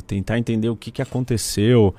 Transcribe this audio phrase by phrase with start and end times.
[0.00, 1.94] tentar entender o que, que aconteceu.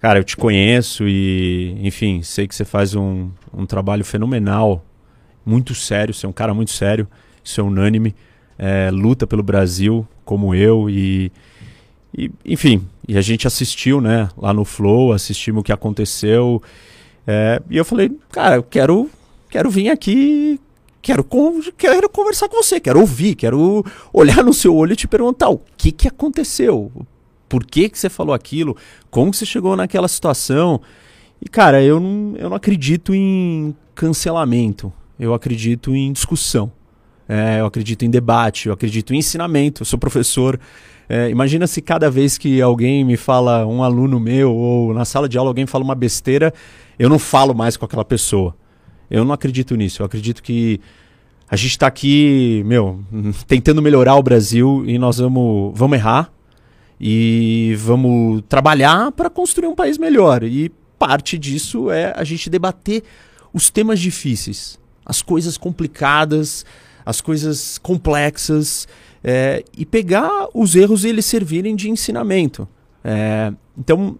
[0.00, 4.84] Cara, eu te conheço e, enfim, sei que você faz um, um trabalho fenomenal,
[5.46, 7.08] muito sério, você é um cara muito sério,
[7.42, 8.14] isso é unânime,
[8.58, 11.32] é, luta pelo Brasil, como eu, e,
[12.16, 16.62] e, enfim, e a gente assistiu, né, lá no Flow, assistimos o que aconteceu,
[17.26, 19.10] é, e eu falei, cara, eu quero,
[19.48, 20.60] quero vir aqui
[21.04, 21.26] quero,
[21.76, 25.60] quero conversar com você, quero ouvir, quero olhar no seu olho e te perguntar o
[25.76, 26.90] que, que aconteceu,
[27.48, 28.76] por que, que você falou aquilo,
[29.10, 30.80] como você chegou naquela situação.
[31.40, 36.72] E, cara, eu não, eu não acredito em cancelamento, eu acredito em discussão.
[37.28, 39.82] É, eu acredito em debate, eu acredito em ensinamento.
[39.82, 40.58] Eu sou professor.
[41.08, 45.28] É, imagina se cada vez que alguém me fala, um aluno meu, ou na sala
[45.28, 46.52] de aula alguém fala uma besteira,
[46.98, 48.54] eu não falo mais com aquela pessoa.
[49.10, 50.02] Eu não acredito nisso.
[50.02, 50.80] Eu acredito que
[51.48, 53.00] a gente está aqui, meu,
[53.46, 56.32] tentando melhorar o Brasil e nós vamos, vamos errar,
[57.06, 60.42] e vamos trabalhar para construir um país melhor.
[60.42, 63.02] E parte disso é a gente debater
[63.52, 66.64] os temas difíceis, as coisas complicadas,
[67.04, 68.88] as coisas complexas
[69.22, 72.66] é, e pegar os erros e eles servirem de ensinamento.
[73.04, 74.18] É, então,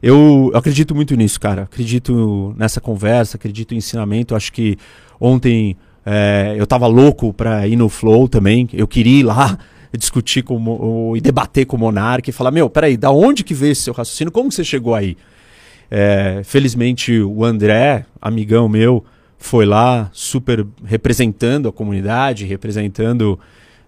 [0.00, 1.62] eu acredito muito nisso, cara.
[1.62, 4.36] Acredito nessa conversa, acredito em ensinamento.
[4.36, 4.76] Acho que
[5.18, 8.68] ontem é, eu estava louco para ir no Flow também.
[8.72, 9.58] Eu queria ir lá
[9.96, 13.72] discutir com e debater com o Monark e falar, meu, peraí, da onde que veio
[13.72, 14.32] esse seu raciocínio?
[14.32, 15.16] Como você chegou aí?
[15.90, 19.04] É, felizmente o André, amigão meu,
[19.36, 23.40] foi lá super representando a comunidade, representando,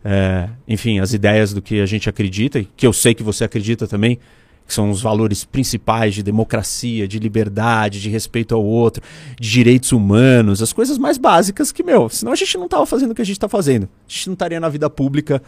[0.05, 3.87] é, enfim, as ideias do que a gente acredita, que eu sei que você acredita
[3.87, 4.19] também,
[4.67, 9.03] que são os valores principais de democracia, de liberdade, de respeito ao outro,
[9.39, 13.11] de direitos humanos, as coisas mais básicas que, meu, senão a gente não estava fazendo
[13.11, 13.85] o que a gente está fazendo.
[13.85, 15.43] A gente não estaria na vida pública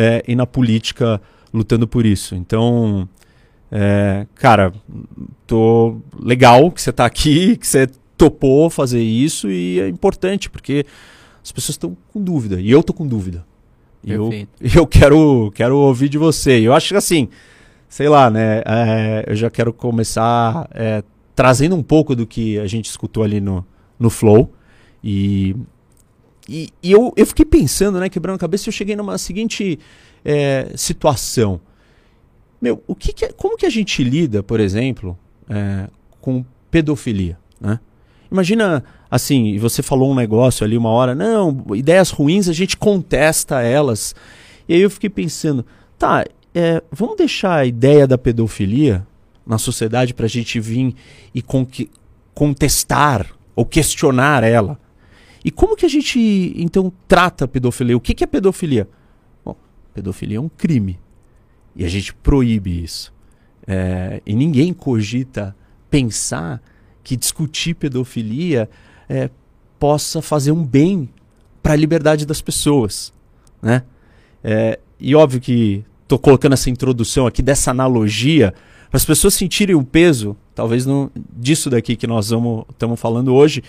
[0.00, 1.20] é, e na política
[1.52, 2.36] lutando por isso.
[2.36, 3.08] Então,
[3.68, 4.72] é, cara,
[5.44, 10.86] tô legal que você está aqui, que você topou fazer isso e é importante porque
[11.42, 13.44] as pessoas estão com dúvida e eu tô com dúvida.
[14.04, 14.30] E eu,
[14.72, 16.60] eu quero, quero ouvir de você.
[16.60, 17.28] Eu acho que assim,
[17.88, 18.62] sei lá, né?
[18.64, 21.02] É, eu já quero começar é,
[21.34, 23.66] trazendo um pouco do que a gente escutou ali no,
[23.98, 24.52] no Flow.
[25.02, 25.56] E
[26.48, 29.78] e, eu, eu fiquei pensando, né, quebrando a cabeça, eu cheguei numa seguinte
[30.24, 31.60] é, situação.
[32.60, 35.16] Meu, o que, que é, como que a gente lida, por exemplo,
[35.48, 35.88] é,
[36.20, 37.78] com pedofilia, né?
[38.30, 43.62] Imagina, assim, você falou um negócio ali uma hora, não, ideias ruins a gente contesta
[43.62, 44.14] elas.
[44.68, 45.64] E aí eu fiquei pensando,
[45.98, 49.06] tá, é, vamos deixar a ideia da pedofilia
[49.46, 50.94] na sociedade para a gente vir
[51.34, 51.42] e
[52.34, 53.26] contestar
[53.56, 54.78] ou questionar ela.
[55.44, 57.96] E como que a gente, então, trata a pedofilia?
[57.96, 58.88] O que, que é pedofilia?
[59.44, 59.56] Bom,
[59.94, 60.98] pedofilia é um crime.
[61.74, 63.12] E a gente proíbe isso.
[63.66, 65.54] É, e ninguém cogita
[65.90, 66.62] pensar
[67.04, 68.68] que discutir pedofilia
[69.08, 69.30] é,
[69.78, 71.08] possa fazer um bem
[71.62, 73.12] para a liberdade das pessoas.
[73.62, 73.82] Né?
[74.42, 78.54] É, e óbvio que estou colocando essa introdução aqui dessa analogia
[78.90, 82.30] para as pessoas sentirem o peso, talvez não, disso daqui que nós
[82.70, 83.62] estamos falando hoje,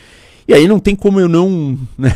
[0.49, 2.09] e aí não tem como eu não né,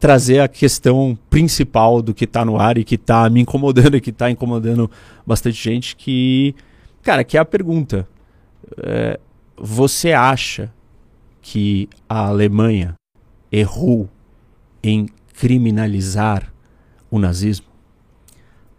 [0.00, 4.00] trazer a questão principal do que está no ar e que está me incomodando e
[4.00, 4.90] que está incomodando
[5.24, 6.56] bastante gente, que,
[7.04, 8.08] cara, que é a pergunta.
[8.78, 9.20] É,
[9.56, 10.72] você acha
[11.40, 12.96] que a Alemanha
[13.52, 14.10] errou
[14.82, 16.52] em criminalizar
[17.12, 17.66] o nazismo?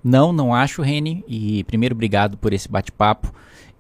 [0.04, 1.24] Não, não acho, Reni.
[1.26, 3.34] E primeiro, obrigado por esse bate-papo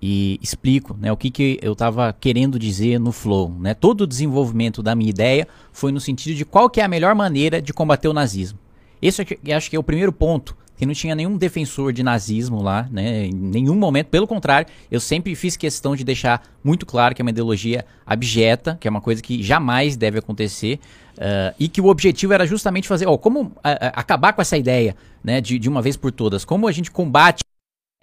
[0.06, 3.56] e explico né, o que, que eu estava querendo dizer no Flow.
[3.58, 3.74] Né?
[3.74, 7.16] Todo o desenvolvimento da minha ideia foi no sentido de qual que é a melhor
[7.16, 8.60] maneira de combater o nazismo.
[9.02, 12.62] Esse eu acho que é o primeiro ponto, que não tinha nenhum defensor de nazismo
[12.62, 14.08] lá, né, em nenhum momento.
[14.08, 18.78] Pelo contrário, eu sempre fiz questão de deixar muito claro que é uma ideologia abjeta,
[18.82, 20.82] que é uma coisa que jamais deve acontecer,
[21.14, 23.54] uh, e que o objetivo era justamente fazer, ó, como uh,
[23.94, 27.43] acabar com essa ideia né, de, de uma vez por todas, como a gente combate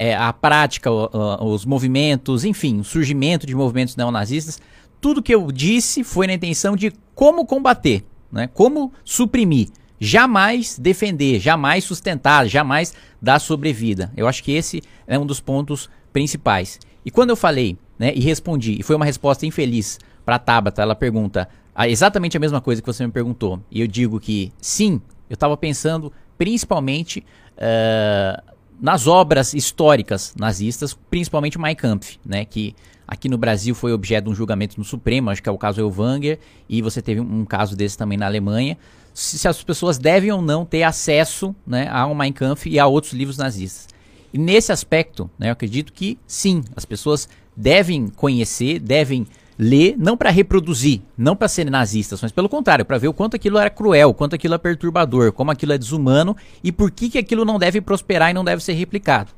[0.00, 4.58] é, a prática, os movimentos, enfim, o surgimento de movimentos neonazistas,
[4.98, 8.02] tudo que eu disse foi na intenção de como combater,
[8.32, 8.48] né?
[8.54, 9.68] como suprimir,
[9.98, 14.10] jamais defender, jamais sustentar, jamais dar sobrevida.
[14.16, 16.80] Eu acho que esse é um dos pontos principais.
[17.04, 20.80] E quando eu falei né, e respondi, e foi uma resposta infeliz para a Tabata,
[20.80, 21.46] ela pergunta
[21.86, 24.98] exatamente a mesma coisa que você me perguntou, e eu digo que sim,
[25.28, 27.22] eu estava pensando principalmente
[27.58, 28.49] uh,
[28.80, 32.74] nas obras históricas nazistas, principalmente Mein Kampf, né, que
[33.06, 35.80] aqui no Brasil foi objeto de um julgamento no Supremo, acho que é o caso
[35.80, 36.38] Elvanger,
[36.68, 38.78] e você teve um, caso desse também na Alemanha,
[39.12, 42.86] se, se, as pessoas devem ou não ter acesso né, ao Mein Kampf e a
[42.86, 43.88] outros livros nazistas.
[44.32, 49.26] E nesse aspecto, né, eu acredito que sim, as pessoas devem conhecer, devem
[49.60, 53.36] ler, não para reproduzir, não para serem nazistas, mas pelo contrário, para ver o quanto
[53.36, 56.34] aquilo era cruel, quanto aquilo é perturbador, como aquilo é desumano
[56.64, 59.32] e por que, que aquilo não deve prosperar e não deve ser replicado.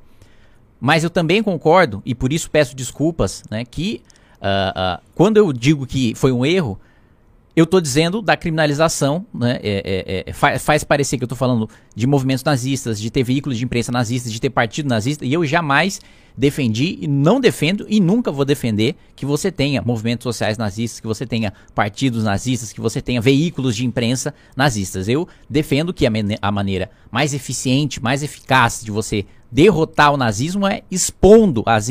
[0.80, 4.00] Mas eu também concordo, e por isso peço desculpas, né, que
[4.36, 6.78] uh, uh, quando eu digo que foi um erro,
[7.54, 9.58] eu estou dizendo da criminalização, né?
[9.62, 13.22] É, é, é, faz, faz, parecer que eu estou falando de movimentos nazistas, de ter
[13.22, 16.00] veículos de imprensa nazistas, de ter partido nazista, e eu jamais
[16.36, 21.06] defendi e não defendo e nunca vou defender que você tenha movimentos sociais nazistas, que
[21.06, 25.08] você tenha partidos nazistas, que você tenha veículos de imprensa nazistas.
[25.08, 30.66] Eu defendo que a, a maneira mais eficiente, mais eficaz de você derrotar o nazismo
[30.66, 31.88] é expondo as,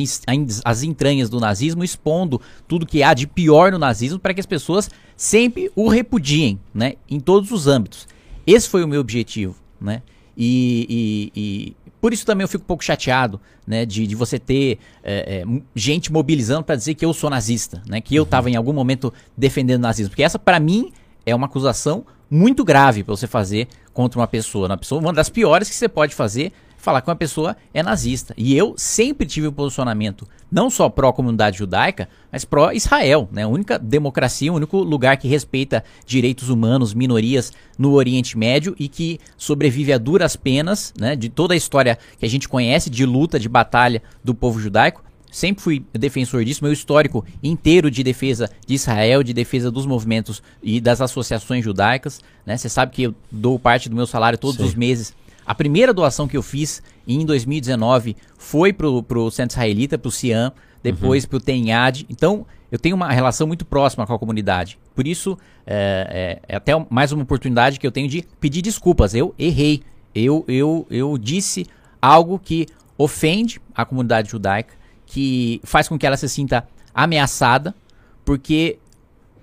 [0.65, 4.47] as entranhas do nazismo, expondo tudo que há de pior no nazismo para que as
[4.47, 6.93] pessoas sempre o repudiem, né?
[7.07, 8.07] Em todos os âmbitos.
[8.47, 10.01] Esse foi o meu objetivo, né?
[10.35, 13.85] E, e, e por isso também eu fico um pouco chateado, né?
[13.85, 18.01] De, de você ter é, é, gente mobilizando para dizer que eu sou nazista, né?
[18.01, 20.09] Que eu estava em algum momento defendendo o nazismo.
[20.09, 20.91] Porque essa, para mim,
[21.23, 24.65] é uma acusação muito grave para você fazer contra uma pessoa.
[24.65, 26.51] Uma pessoa, uma das piores que você pode fazer
[26.81, 28.33] falar que uma pessoa é nazista.
[28.37, 33.43] E eu sempre tive um posicionamento não só pró-comunidade judaica, mas pró-Israel, né?
[33.43, 38.87] A única democracia, o único lugar que respeita direitos humanos, minorias no Oriente Médio e
[38.89, 41.15] que sobrevive a duras penas, né?
[41.15, 45.03] De toda a história que a gente conhece de luta, de batalha do povo judaico.
[45.31, 50.43] Sempre fui defensor disso, meu histórico inteiro de defesa de Israel, de defesa dos movimentos
[50.61, 52.19] e das associações judaicas.
[52.45, 52.57] Né?
[52.57, 54.65] Você sabe que eu dou parte do meu salário todos Sim.
[54.65, 55.13] os meses
[55.51, 60.53] a primeira doação que eu fiz em 2019 foi pro, pro Centro Israelita, pro CIAM,
[60.81, 61.29] depois uhum.
[61.29, 62.05] pro TENHAD.
[62.09, 64.79] Então, eu tenho uma relação muito próxima com a comunidade.
[64.95, 65.37] Por isso,
[65.67, 69.13] é, é, é, até mais uma oportunidade que eu tenho de pedir desculpas.
[69.13, 69.83] Eu errei.
[70.15, 71.67] Eu, eu, eu disse
[72.01, 72.65] algo que
[72.97, 74.73] ofende a comunidade judaica,
[75.05, 76.65] que faz com que ela se sinta
[76.95, 77.75] ameaçada,
[78.23, 78.79] porque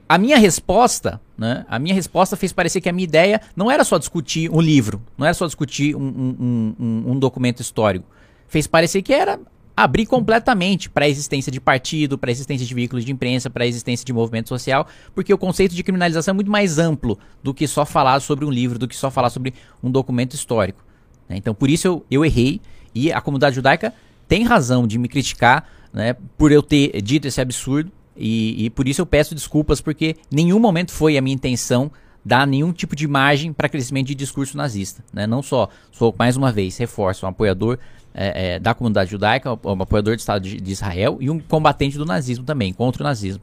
[0.09, 1.65] a minha resposta, né?
[1.69, 5.01] A minha resposta fez parecer que a minha ideia não era só discutir um livro,
[5.17, 8.05] não era só discutir um, um, um, um documento histórico.
[8.49, 9.39] Fez parecer que era
[9.77, 13.63] abrir completamente para a existência de partido, para a existência de veículos de imprensa, para
[13.63, 17.55] a existência de movimento social, porque o conceito de criminalização é muito mais amplo do
[17.55, 20.85] que só falar sobre um livro, do que só falar sobre um documento histórico.
[21.29, 21.37] Né?
[21.37, 22.61] Então, por isso eu, eu errei
[22.93, 23.95] e a comunidade judaica
[24.27, 27.93] tem razão de me criticar né, por eu ter dito esse absurdo.
[28.19, 31.91] E, e por isso eu peço desculpas, porque nenhum momento foi a minha intenção
[32.25, 35.05] dar nenhum tipo de margem para crescimento de discurso nazista.
[35.13, 35.27] Né?
[35.27, 37.79] Não só sou, mais uma vez, reforço, um apoiador
[38.13, 41.97] é, é, da comunidade judaica, um apoiador do Estado de, de, Israel e um combatente
[41.97, 43.43] do nazismo também, contra o nazismo.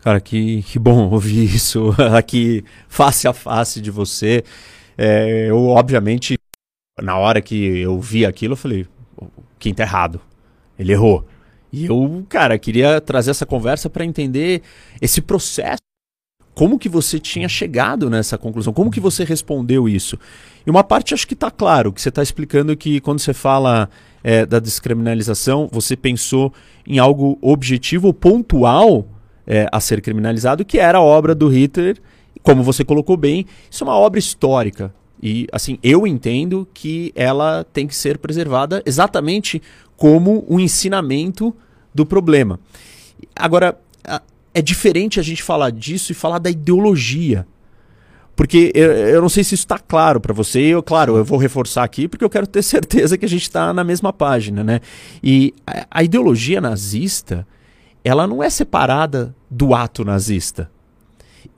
[0.00, 4.44] Cara, que, que bom ouvir isso aqui face a face de você.
[4.96, 6.38] É, eu, obviamente,
[7.02, 8.86] na hora que eu vi aquilo, eu falei:
[9.58, 10.20] quem tá errado?
[10.78, 11.26] Ele errou.
[11.76, 14.62] E eu, cara, queria trazer essa conversa para entender
[14.98, 15.82] esse processo.
[16.54, 18.72] Como que você tinha chegado nessa conclusão?
[18.72, 20.18] Como que você respondeu isso?
[20.66, 23.90] E uma parte acho que está claro, que você está explicando que quando você fala
[24.24, 26.50] é, da descriminalização, você pensou
[26.86, 29.06] em algo objetivo, pontual
[29.46, 31.98] é, a ser criminalizado, que era a obra do Hitler.
[32.42, 34.94] Como você colocou bem, isso é uma obra histórica.
[35.22, 39.60] E assim, eu entendo que ela tem que ser preservada exatamente
[39.94, 41.54] como um ensinamento
[41.96, 42.60] do problema.
[43.34, 43.78] Agora,
[44.56, 47.46] é diferente a gente falar disso e falar da ideologia.
[48.34, 50.60] Porque eu, eu não sei se isso está claro para você.
[50.60, 53.70] Eu, claro, eu vou reforçar aqui porque eu quero ter certeza que a gente está
[53.74, 54.80] na mesma página, né?
[55.22, 57.46] E a, a ideologia nazista,
[58.02, 60.70] ela não é separada do ato nazista.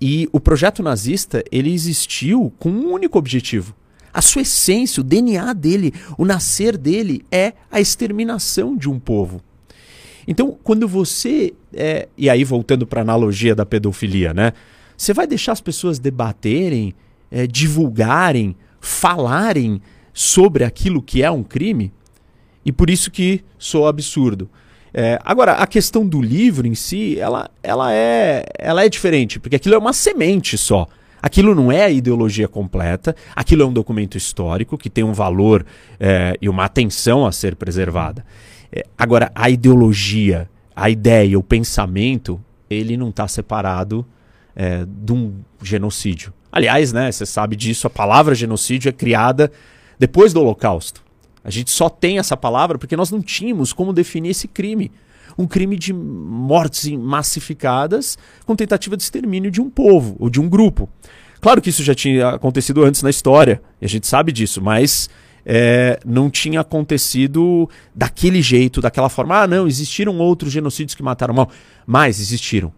[0.01, 3.77] E o projeto nazista, ele existiu com um único objetivo.
[4.13, 9.41] A sua essência, o DNA dele, o nascer dele é a exterminação de um povo.
[10.31, 11.55] Então, quando você.
[11.73, 14.53] É, e aí, voltando para a analogia da pedofilia, né?
[14.95, 16.95] Você vai deixar as pessoas debaterem,
[17.31, 19.81] é, divulgarem, falarem
[20.13, 21.91] sobre aquilo que é um crime?
[22.63, 24.51] E por isso que sou absurdo.
[24.93, 29.57] É, agora, a questão do livro em si, ela, ela, é, ela é diferente, porque
[29.57, 30.87] aquilo é uma semente só.
[31.23, 35.65] Aquilo não é a ideologia completa, aquilo é um documento histórico que tem um valor
[35.99, 38.25] é, e uma atenção a ser preservada.
[38.73, 44.07] É, agora, a ideologia, a ideia, o pensamento, ele não está separado
[44.55, 46.33] é, de um genocídio.
[46.51, 49.51] Aliás, né, você sabe disso, a palavra genocídio é criada
[49.99, 51.03] depois do Holocausto.
[51.45, 54.91] A gente só tem essa palavra porque nós não tínhamos como definir esse crime.
[55.37, 60.49] Um crime de mortes massificadas com tentativa de extermínio de um povo ou de um
[60.49, 60.89] grupo.
[61.41, 65.09] Claro que isso já tinha acontecido antes na história, e a gente sabe disso, mas
[65.51, 69.41] é, não tinha acontecido daquele jeito, daquela forma.
[69.41, 71.51] Ah, não, existiram outros genocídios que mataram mal.
[71.87, 72.71] Mas existiram.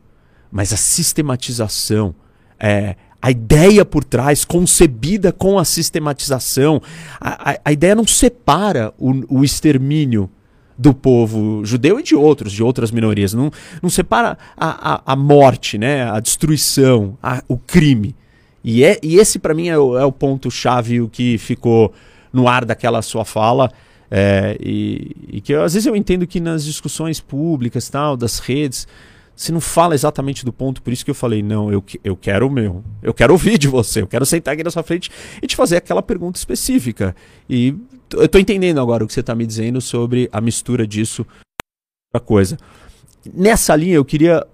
[0.52, 2.14] Mas a sistematização,
[2.60, 6.80] é, a ideia por trás, concebida com a sistematização,
[7.20, 10.30] a, a, a ideia não separa o, o extermínio
[10.78, 13.34] do povo judeu e de outros, de outras minorias.
[13.34, 13.50] Não,
[13.82, 18.14] não separa a, a, a morte, né, a destruição, a, o crime.
[18.62, 21.92] E, é, e esse, para mim, é o, é o ponto-chave, o que ficou
[22.32, 23.70] no ar daquela sua fala.
[24.10, 28.88] É, e, e, que às vezes eu entendo que nas discussões públicas, tal, das redes,
[29.36, 32.48] você não fala exatamente do ponto, por isso que eu falei, não, eu, eu quero
[32.48, 35.10] o meu, eu quero ouvir de você, eu quero sentar aqui na sua frente
[35.40, 37.14] e te fazer aquela pergunta específica.
[37.48, 37.74] E
[38.12, 41.24] eu estou entendendo agora o que você está me dizendo sobre a mistura disso
[42.12, 42.58] com a coisa.
[43.32, 44.44] Nessa linha, eu queria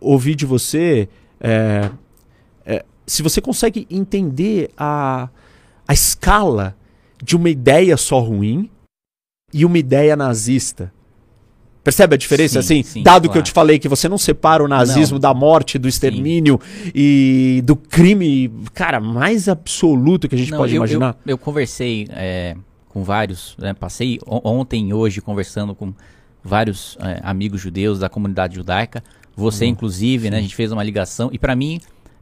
[0.00, 1.08] ouvir de você
[1.40, 1.90] é,
[2.64, 5.28] é, se você consegue entender a,
[5.86, 6.76] a escala
[7.22, 8.70] de uma ideia só ruim
[9.52, 10.92] e uma ideia nazista.
[11.82, 12.60] Percebe a diferença?
[12.60, 13.32] Sim, assim, sim, dado claro.
[13.32, 15.20] que eu te falei que você não separa o nazismo não.
[15.20, 16.92] da morte, do extermínio sim.
[16.94, 21.16] e do crime, cara, mais absoluto que a gente não, pode eu, imaginar.
[21.24, 22.54] Eu, eu conversei é,
[22.88, 25.94] com vários, né, passei ontem e hoje conversando com
[26.44, 29.02] vários é, amigos judeus da comunidade judaica,
[29.34, 29.70] você uhum.
[29.70, 31.80] inclusive, né, a gente fez uma ligação e para mim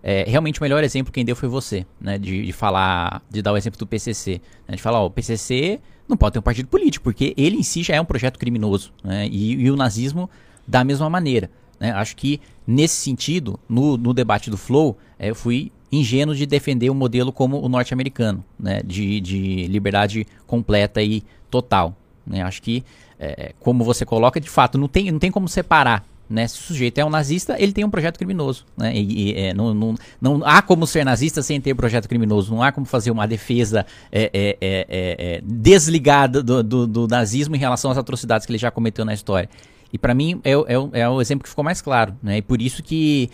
[0.09, 3.53] é, realmente o melhor exemplo quem deu foi você, né, de, de falar, de dar
[3.53, 6.69] o exemplo do PCC, né, de falar, ó, o PCC não pode ter um partido
[6.69, 8.93] político, porque ele em si já é um projeto criminoso.
[9.03, 9.27] Né?
[9.27, 10.31] E, e, o nazismo
[10.65, 11.51] da mesma maneira.
[11.81, 11.91] Né?
[11.91, 16.89] Acho que nesse sentido, no, no debate do Flow, é, eu fui ingênuo de defender
[16.89, 18.83] um modelo como o norte-americano, né?
[18.85, 21.97] de, de liberdade completa e total.
[22.25, 22.43] Né?
[22.43, 22.85] Acho que,
[23.19, 26.47] é, como você coloca, de fato, não tem, não tem como separar né?
[26.49, 28.64] Se o sujeito é um nazista, ele tem um projeto criminoso.
[28.76, 28.97] Né?
[28.97, 32.52] E, e é, não, não, não há como ser nazista sem ter projeto criminoso.
[32.52, 37.54] Não há como fazer uma defesa é, é, é, é desligada do, do, do, nazismo
[37.54, 39.49] em relação às atrocidades que ele já cometeu na história.
[39.92, 42.16] E para mim é, é, é, o exemplo que ficou mais claro.
[42.23, 42.38] Né?
[42.38, 43.30] E por isso que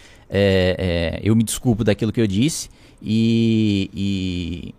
[1.22, 2.68] eu me desculpo daquilo que eu disse.
[3.00, 4.74] E, e,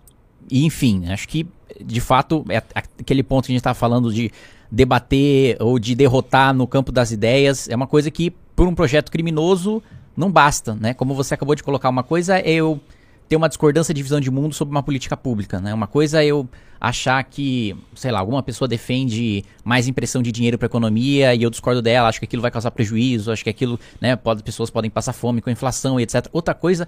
[0.49, 1.47] e enfim, acho que
[1.83, 4.31] de fato é aquele ponto que a gente estava falando de
[4.73, 9.11] debater ou de derrotar no campo das ideias é uma coisa que, por um projeto
[9.11, 9.83] criminoso,
[10.17, 10.95] não basta, né?
[10.95, 12.81] Como você acabou de colocar, uma coisa é eu
[13.29, 15.71] ter uma discordância de visão de mundo sobre uma política pública, né?
[15.75, 16.49] Uma coisa é eu
[16.81, 21.43] achar que, sei lá, alguma pessoa defende mais impressão de dinheiro para a economia e
[21.43, 24.71] eu discordo dela, acho que aquilo vai causar prejuízo, acho que aquilo, né, pode, pessoas
[24.71, 26.27] podem passar fome com a inflação e etc.
[26.33, 26.87] Outra coisa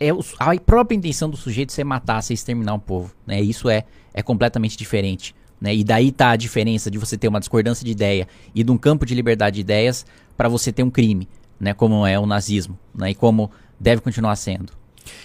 [0.00, 3.42] é a própria intenção do sujeito ser matar, ser exterminar um povo, né?
[3.42, 5.34] Isso é, é completamente diferente.
[5.60, 5.74] Né?
[5.74, 8.78] E daí tá a diferença de você ter uma discordância de ideia e de um
[8.78, 10.04] campo de liberdade de ideias
[10.36, 11.72] para você ter um crime, né?
[11.72, 13.10] como é o nazismo, né?
[13.10, 14.72] e como deve continuar sendo.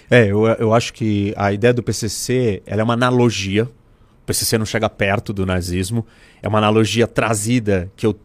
[0.10, 3.64] É, eu, eu acho que a ideia do PCC ela é uma analogia.
[3.64, 6.06] O PCC não chega perto do nazismo.
[6.42, 8.18] É uma analogia trazida que eu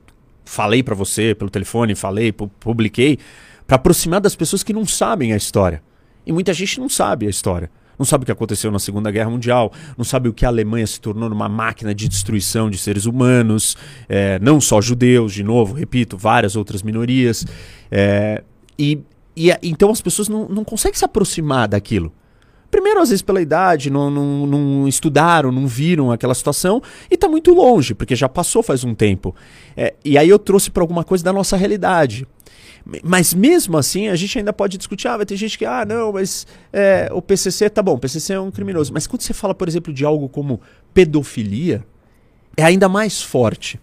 [0.44, 3.18] falei para você pelo telefone, falei, publiquei,
[3.66, 5.82] para aproximar das pessoas que não sabem a história.
[6.26, 9.30] E muita gente não sabe a história não sabe o que aconteceu na Segunda Guerra
[9.30, 13.06] Mundial, não sabe o que a Alemanha se tornou numa máquina de destruição de seres
[13.06, 13.76] humanos,
[14.08, 17.44] é, não só judeus, de novo, repito, várias outras minorias.
[17.90, 18.42] É,
[18.78, 19.00] e,
[19.36, 22.12] e então as pessoas não, não conseguem se aproximar daquilo.
[22.70, 27.28] Primeiro, às vezes, pela idade, não, não, não estudaram, não viram aquela situação e está
[27.28, 29.34] muito longe, porque já passou faz um tempo.
[29.76, 32.26] É, e aí eu trouxe para alguma coisa da nossa realidade.
[33.02, 35.08] Mas mesmo assim, a gente ainda pode discutir.
[35.08, 38.34] Ah, vai ter gente que, ah, não, mas é, o PCC tá bom, o PCC
[38.34, 38.92] é um criminoso.
[38.92, 40.60] Mas quando você fala, por exemplo, de algo como
[40.94, 41.84] pedofilia,
[42.56, 43.80] é ainda mais forte.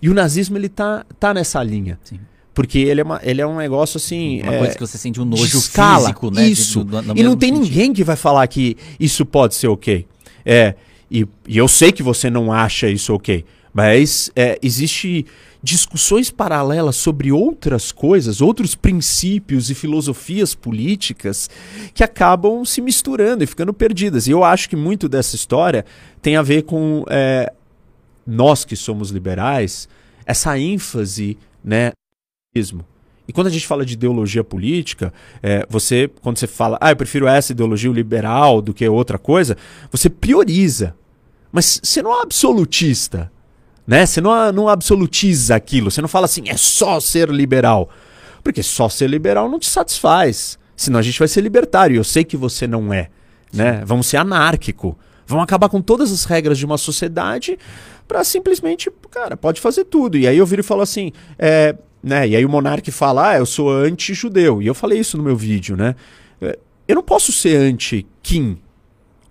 [0.00, 1.98] E o nazismo, ele tá, tá nessa linha.
[2.04, 2.20] Sim.
[2.54, 4.40] Porque ele é, uma, ele é um negócio assim.
[4.42, 6.46] Uma é, coisa que você sente um nojo escala, físico, né?
[6.46, 6.84] Isso.
[6.84, 7.68] De, do, e não tem sentido.
[7.68, 10.06] ninguém que vai falar que isso pode ser ok.
[10.46, 10.76] É,
[11.10, 13.44] e, e eu sei que você não acha isso ok.
[13.72, 15.26] Mas é, existe
[15.64, 21.48] discussões paralelas sobre outras coisas, outros princípios e filosofias políticas
[21.94, 24.26] que acabam se misturando e ficando perdidas.
[24.26, 25.86] E eu acho que muito dessa história
[26.20, 27.50] tem a ver com é,
[28.26, 29.88] nós que somos liberais,
[30.26, 31.92] essa ênfase, né,
[33.26, 36.96] e quando a gente fala de ideologia política, é, você, quando você fala, ah, eu
[36.96, 39.56] prefiro essa ideologia liberal do que outra coisa,
[39.90, 40.94] você prioriza.
[41.50, 43.32] Mas você não é absolutista.
[43.86, 44.06] Né?
[44.06, 45.90] Você não, não absolutiza aquilo.
[45.90, 47.88] Você não fala assim, é só ser liberal.
[48.42, 50.58] Porque só ser liberal não te satisfaz.
[50.76, 51.96] Senão a gente vai ser libertário.
[51.96, 53.08] Eu sei que você não é.
[53.52, 53.82] Né?
[53.86, 54.98] Vamos ser anárquico.
[55.26, 57.58] Vamos acabar com todas as regras de uma sociedade
[58.06, 60.18] para simplesmente, cara, pode fazer tudo.
[60.18, 62.28] E aí eu viro e falo assim, é, né?
[62.28, 64.60] E aí o monarca fala, ah, eu sou anti-judeu.
[64.60, 65.94] E eu falei isso no meu vídeo, né?
[66.40, 68.58] É, eu não posso ser anti-Kim.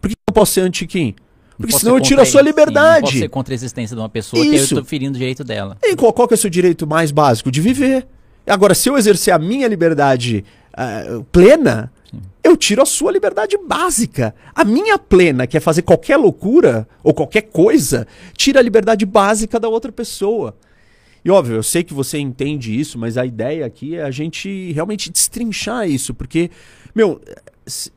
[0.02, 1.16] Por que eu posso ser anti-Kim?
[1.58, 2.96] Porque senão eu tiro a sua liberdade.
[2.96, 4.52] Sim, não pode ser contra a existência de uma pessoa Isso.
[4.52, 5.78] que eu estou ferindo o direito dela.
[5.84, 7.52] E qual, qual que é o seu direito mais básico?
[7.52, 8.08] De viver.
[8.46, 10.44] Agora, se eu exercer a minha liberdade
[10.74, 12.22] uh, plena, Sim.
[12.44, 14.36] eu tiro a sua liberdade básica.
[14.54, 19.60] A minha plena, que é fazer qualquer loucura ou qualquer coisa, tira a liberdade básica
[19.60, 20.56] da outra pessoa.
[21.26, 24.74] E óbvio, eu sei que você entende isso, mas a ideia aqui é a gente
[24.74, 26.52] realmente destrinchar isso, porque,
[26.94, 27.22] meu,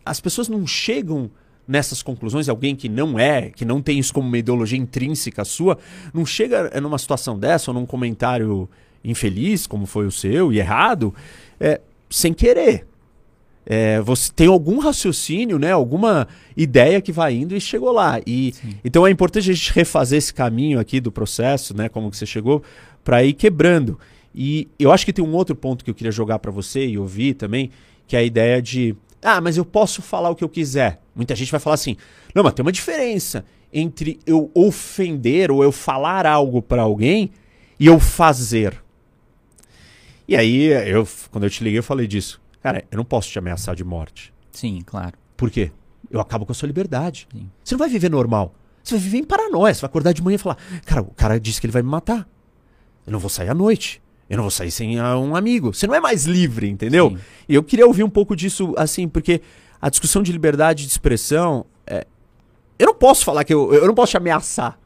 [0.04, 1.28] as pessoas não chegam
[1.66, 5.78] nessas conclusões, alguém que não é, que não tem isso como uma ideologia intrínseca sua,
[6.14, 8.68] não chega numa situação dessa ou num comentário
[9.04, 11.14] infeliz, como foi o seu, e errado,
[11.60, 11.80] é,
[12.10, 12.86] sem querer.
[13.68, 15.72] É, você tem algum raciocínio, né?
[15.72, 18.20] Alguma ideia que vai indo e chegou lá.
[18.24, 18.54] E
[18.84, 21.88] então é importante a gente refazer esse caminho aqui do processo, né?
[21.88, 22.62] Como que você chegou
[23.02, 23.98] para ir quebrando.
[24.32, 26.96] E eu acho que tem um outro ponto que eu queria jogar para você e
[26.96, 27.70] ouvir também,
[28.06, 28.94] que é a ideia de
[29.28, 31.00] ah, mas eu posso falar o que eu quiser.
[31.12, 31.96] Muita gente vai falar assim:
[32.32, 37.32] não, mas tem uma diferença entre eu ofender ou eu falar algo para alguém
[37.78, 38.80] e eu fazer.
[40.28, 42.40] E aí, eu, quando eu te liguei, eu falei disso.
[42.62, 44.32] Cara, eu não posso te ameaçar de morte.
[44.52, 45.18] Sim, claro.
[45.36, 45.72] Por quê?
[46.08, 47.26] Eu acabo com a sua liberdade.
[47.32, 47.50] Sim.
[47.64, 48.54] Você não vai viver normal.
[48.84, 49.74] Você vai viver em paranoia.
[49.74, 51.88] Você vai acordar de manhã e falar: Cara, o cara disse que ele vai me
[51.88, 52.28] matar.
[53.04, 54.00] Eu não vou sair à noite.
[54.28, 55.72] Eu não vou sair sem um amigo.
[55.72, 57.10] Você não é mais livre, entendeu?
[57.10, 57.18] Sim.
[57.48, 59.40] E eu queria ouvir um pouco disso, assim, porque
[59.80, 61.64] a discussão de liberdade de expressão.
[61.86, 62.06] É...
[62.78, 63.72] Eu não posso falar que eu.
[63.72, 64.78] Eu não posso te ameaçar.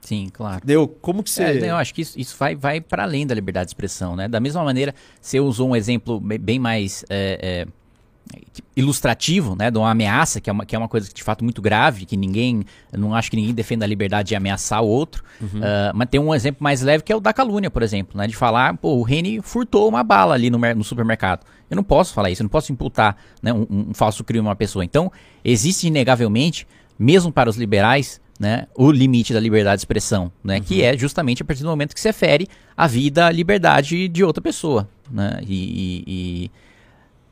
[0.00, 0.62] Sim, claro.
[0.64, 0.88] Deu?
[0.88, 1.42] Como que você.
[1.42, 4.26] É, eu acho que isso, isso vai, vai para além da liberdade de expressão, né?
[4.26, 7.04] Da mesma maneira, você usou um exemplo bem mais.
[7.08, 7.77] É, é
[8.76, 11.60] ilustrativo, né, de uma ameaça, que é uma, que é uma coisa de fato muito
[11.60, 15.60] grave, que ninguém, não acho que ninguém defenda a liberdade de ameaçar o outro, uhum.
[15.60, 18.26] uh, mas tem um exemplo mais leve que é o da calúnia, por exemplo, né,
[18.26, 21.44] de falar, pô, o Reni furtou uma bala ali no, no supermercado.
[21.68, 24.50] Eu não posso falar isso, eu não posso imputar né, um, um falso crime a
[24.50, 24.84] uma pessoa.
[24.84, 25.10] Então,
[25.44, 26.66] existe inegavelmente,
[26.98, 30.62] mesmo para os liberais, né, o limite da liberdade de expressão, né, uhum.
[30.62, 34.22] que é justamente a partir do momento que se fere a vida, a liberdade de
[34.22, 36.50] outra pessoa, né, e, e, e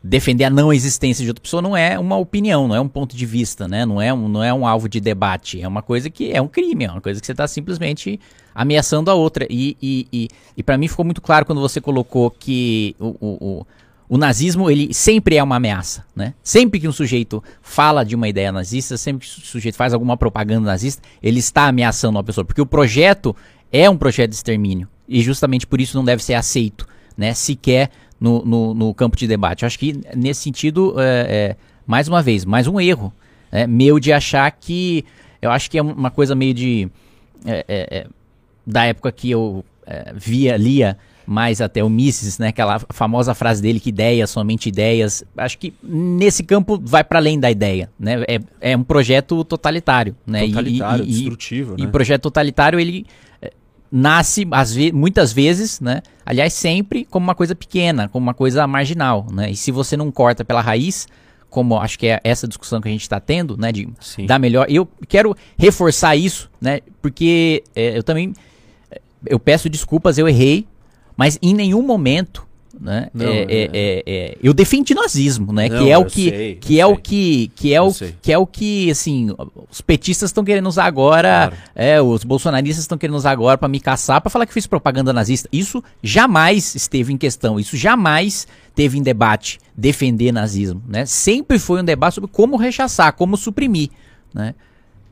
[0.07, 3.17] defender a não existência de outra pessoa não é uma opinião, não é um ponto
[3.17, 3.85] de vista, né?
[3.85, 5.61] Não é um, não é um alvo de debate.
[5.61, 8.21] É uma coisa que é um crime, é uma coisa que você está simplesmente
[8.55, 9.47] ameaçando a outra.
[9.51, 13.17] E, e, e, e para mim ficou muito claro quando você colocou que o, o,
[13.21, 13.67] o,
[14.11, 16.35] o, nazismo ele sempre é uma ameaça, né?
[16.43, 20.17] Sempre que um sujeito fala de uma ideia nazista, sempre que o sujeito faz alguma
[20.17, 23.35] propaganda nazista, ele está ameaçando uma pessoa, porque o projeto
[23.73, 27.35] é um projeto de extermínio e justamente por isso não deve ser aceito, né?
[27.35, 29.63] Sequer no, no, no campo de debate.
[29.63, 33.13] Eu acho que nesse sentido, é, é, mais uma vez, mais um erro
[33.51, 35.05] é, meu de achar que.
[35.41, 36.89] Eu acho que é uma coisa meio de.
[37.45, 38.07] É, é, é,
[38.67, 39.65] da época que eu
[40.17, 45.25] via, lia mais até o Mises, né, aquela famosa frase dele que ideias, somente ideias.
[45.37, 48.25] Acho que nesse campo vai para além da ideia, né?
[48.29, 48.41] É,
[48.73, 50.47] é um projeto totalitário, né?
[50.47, 51.89] Totalitário, e, e, destrutivo, e, né?
[51.89, 53.07] E projeto totalitário ele
[53.97, 56.03] nasce ve muitas vezes, né?
[56.25, 59.51] Aliás, sempre como uma coisa pequena, como uma coisa marginal, né?
[59.51, 61.09] E se você não corta pela raiz,
[61.49, 63.73] como acho que é essa discussão que a gente está tendo, né?
[63.73, 64.27] De Sim.
[64.27, 64.67] dar melhor.
[64.69, 66.81] Eu quero reforçar isso, né?
[67.01, 68.35] Porque é, eu também
[69.25, 70.67] eu peço desculpas, eu errei,
[71.17, 72.46] mas em nenhum momento
[72.81, 73.09] né?
[73.13, 75.69] Não, é, é, é, é, eu defendi nazismo, né?
[75.69, 76.93] Não, que é o que, sei, que é sei.
[76.93, 79.35] o que, que é o que é o que assim
[79.71, 81.57] os petistas estão querendo usar agora, claro.
[81.75, 85.13] é, os bolsonaristas estão querendo usar agora para me caçar, para falar que fiz propaganda
[85.13, 85.49] nazista.
[85.53, 91.07] Isso jamais esteve em questão, isso jamais teve em debate defender nazismo, né?
[91.07, 93.91] Sempre foi um debate sobre como rechaçar, como suprimir,
[94.35, 94.55] né?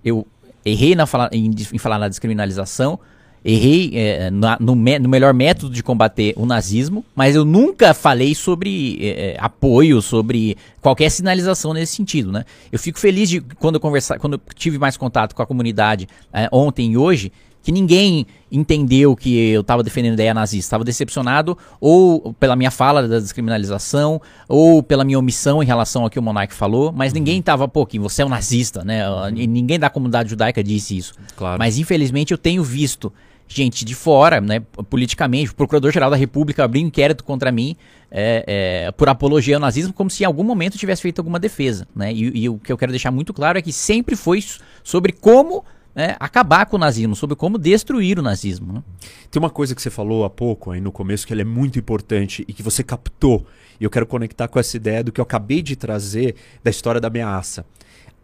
[0.05, 0.27] Eu
[0.65, 2.99] errei na fala, em, em falar na descriminalização,
[3.45, 7.93] errei é, na, no, me, no, melhor método de combater o nazismo, mas eu nunca
[7.93, 12.45] falei sobre é, é, apoio, sobre qualquer sinalização nesse sentido, né?
[12.73, 16.09] Eu fico feliz de quando eu conversar, quando eu tive mais contato com a comunidade
[16.33, 17.31] é, ontem e hoje,
[17.65, 20.67] que ninguém entendeu que eu estava defendendo a ideia nazista.
[20.67, 26.11] Estava decepcionado ou pela minha fala da descriminalização ou pela minha omissão em relação ao
[26.11, 27.19] que o Monark falou, mas uhum.
[27.19, 29.09] ninguém estava, pô, que você é um nazista, né?
[29.09, 29.31] Uhum.
[29.31, 31.15] Ninguém da comunidade judaica disse isso.
[31.35, 31.59] Claro.
[31.59, 33.11] Mas infelizmente eu tenho visto
[33.47, 37.77] gente de fora, né, politicamente, o Procurador-Geral da República abriu inquérito contra mim
[38.11, 38.45] é,
[38.87, 41.87] é, por apologia ao nazismo, como se em algum momento tivesse feito alguma defesa.
[41.95, 42.13] Né?
[42.13, 44.43] E, e, o que eu quero deixar muito claro é que sempre foi
[44.83, 48.73] sobre como né, acabar com o nazismo, sobre como destruir o nazismo.
[48.73, 48.83] Né?
[49.31, 51.79] Tem uma coisa que você falou há pouco, aí no começo, que ela é muito
[51.79, 53.47] importante e que você captou.
[53.81, 57.01] E eu quero conectar com essa ideia do que eu acabei de trazer da história
[57.01, 57.67] da ameaça.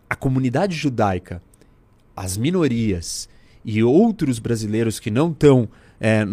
[0.09, 1.43] A comunidade judaica,
[2.17, 3.29] as minorias,
[3.65, 5.69] e outros brasileiros que não estão
[6.01, 6.25] é,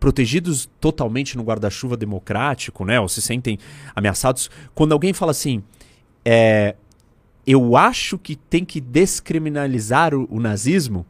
[0.00, 3.58] protegidos totalmente no guarda-chuva democrático, né, ou se sentem
[3.94, 5.62] ameaçados, quando alguém fala assim,
[6.24, 6.74] é,
[7.46, 11.06] eu acho que tem que descriminalizar o, o nazismo.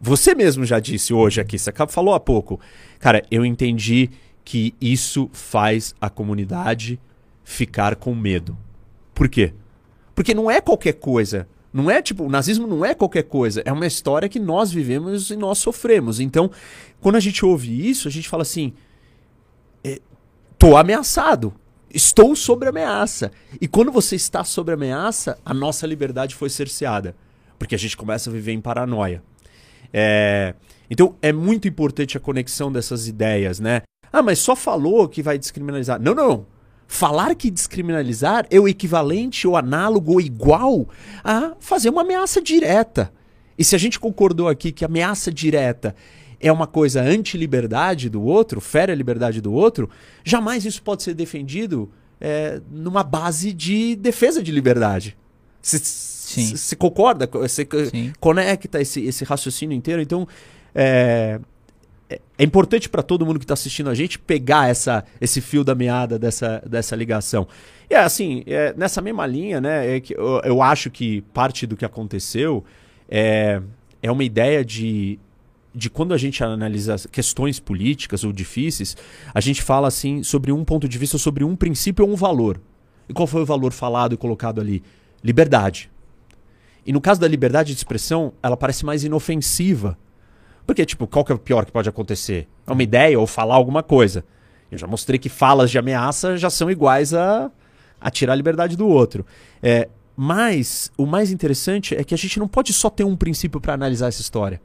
[0.00, 2.60] Você mesmo já disse hoje aqui, você falou há pouco.
[2.98, 4.10] Cara, eu entendi
[4.44, 7.00] que isso faz a comunidade
[7.42, 8.56] ficar com medo.
[9.14, 9.54] Por quê?
[10.14, 11.48] Porque não é qualquer coisa.
[11.74, 13.60] Não é tipo, o nazismo não é qualquer coisa.
[13.64, 16.20] É uma história que nós vivemos e nós sofremos.
[16.20, 16.48] Então,
[17.00, 18.72] quando a gente ouve isso, a gente fala assim:
[19.82, 20.00] é,
[20.56, 21.52] tô ameaçado.
[21.92, 23.32] Estou sob ameaça.
[23.60, 27.16] E quando você está sob ameaça, a nossa liberdade foi cerceada.
[27.58, 29.20] Porque a gente começa a viver em paranoia.
[29.92, 30.54] É...
[30.88, 33.82] Então é muito importante a conexão dessas ideias, né?
[34.12, 36.00] Ah, mas só falou que vai descriminalizar.
[36.00, 36.46] Não, não.
[36.86, 40.88] Falar que descriminalizar é o equivalente, ou análogo, ou igual
[41.22, 43.12] a fazer uma ameaça direta.
[43.58, 45.94] E se a gente concordou aqui que ameaça direta
[46.40, 49.88] é uma coisa anti-liberdade do outro, fere a liberdade do outro,
[50.22, 55.16] jamais isso pode ser defendido é, numa base de defesa de liberdade.
[55.62, 57.26] Você concorda?
[57.32, 57.66] Você
[58.20, 60.02] conecta esse, esse raciocínio inteiro?
[60.02, 60.28] Então,
[60.74, 61.40] é,
[62.08, 65.64] é, é importante para todo mundo que está assistindo a gente pegar essa, esse fio
[65.64, 67.46] da meada dessa, dessa ligação.
[67.88, 71.66] E é assim, é, nessa mesma linha, né, é que eu, eu, acho que parte
[71.66, 72.64] do que aconteceu
[73.08, 73.60] é,
[74.02, 75.18] é uma ideia de
[75.74, 78.96] de quando a gente analisa questões políticas ou difíceis,
[79.34, 82.60] a gente fala assim sobre um ponto de vista, sobre um princípio ou um valor.
[83.08, 84.84] E qual foi o valor falado e colocado ali?
[85.22, 85.90] Liberdade.
[86.86, 89.98] E no caso da liberdade de expressão, ela parece mais inofensiva.
[90.66, 92.48] Porque, tipo, qual que é o pior que pode acontecer?
[92.66, 94.24] É uma ideia ou falar alguma coisa.
[94.70, 97.50] Eu já mostrei que falas de ameaça já são iguais a,
[98.00, 99.24] a tirar a liberdade do outro.
[99.62, 103.60] É, mas o mais interessante é que a gente não pode só ter um princípio
[103.60, 104.60] para analisar essa história.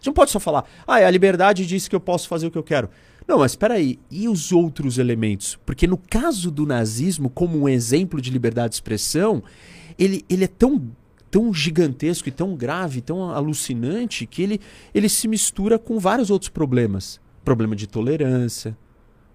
[0.00, 2.58] Você não pode só falar, ah, a liberdade diz que eu posso fazer o que
[2.58, 2.90] eu quero.
[3.26, 5.56] Não, mas espera aí, e os outros elementos?
[5.64, 9.44] Porque no caso do nazismo, como um exemplo de liberdade de expressão,
[9.96, 10.90] ele, ele é tão,
[11.32, 14.60] tão gigantesco e tão grave, tão alucinante, que ele,
[14.94, 17.18] ele se mistura com vários outros problemas.
[17.42, 18.76] Problema de tolerância,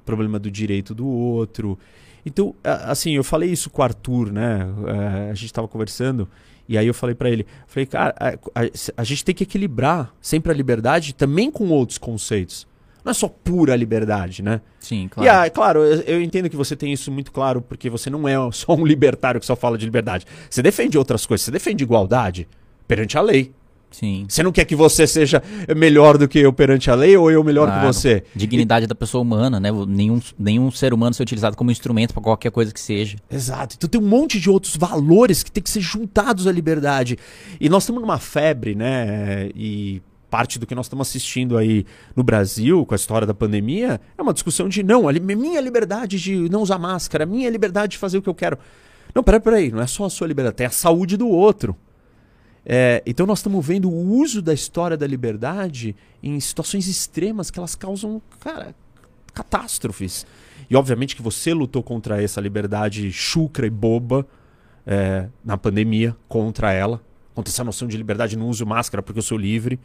[0.06, 1.78] problema do direito do outro.
[2.24, 4.68] Então, assim, eu falei isso com o Arthur, né?
[4.86, 6.30] É, a gente estava conversando
[6.70, 8.30] e aí eu falei para ele, falei, cara, a,
[8.62, 12.67] a, a, gente tem que equilibrar sempre a liberdade também com outros conceitos.
[13.08, 14.60] Não é só pura liberdade, né?
[14.82, 15.26] Sim, claro.
[15.26, 18.28] E ah, claro, eu, eu, entendo que você tem isso muito claro, porque você não
[18.28, 20.26] é só um libertário que só fala de liberdade.
[20.50, 22.50] Você defende outras coisas, você defende igualdade
[22.86, 23.54] perante a lei.
[23.90, 24.26] Sim.
[24.28, 25.42] Você não quer que você seja
[25.74, 27.80] melhor do que eu perante a lei ou eu melhor claro.
[27.80, 28.26] que você?
[28.36, 28.88] Dignidade e...
[28.88, 29.70] da pessoa humana, né?
[29.88, 33.16] Nenhum, nenhum ser humano ser utilizado como instrumento para qualquer coisa que seja.
[33.32, 33.76] Exato.
[33.78, 37.18] Então tem um monte de outros valores que tem que ser juntados à liberdade.
[37.58, 39.50] E nós estamos numa febre, né?
[39.56, 41.86] E parte do que nós estamos assistindo aí
[42.16, 46.20] no Brasil, com a história da pandemia, é uma discussão de não, a minha liberdade
[46.20, 48.58] de não usar máscara, minha liberdade de fazer o que eu quero.
[49.16, 51.76] Não, peraí, peraí, não é só a sua liberdade, tem a saúde do outro.
[52.66, 57.58] É, então nós estamos vendo o uso da história da liberdade em situações extremas que
[57.58, 58.76] elas causam, cara,
[59.34, 60.26] catástrofes.
[60.70, 64.28] E obviamente que você lutou contra essa liberdade chucra e boba
[64.86, 67.02] é, na pandemia, contra ela,
[67.34, 69.80] contra essa noção de liberdade, não uso máscara porque eu sou livre.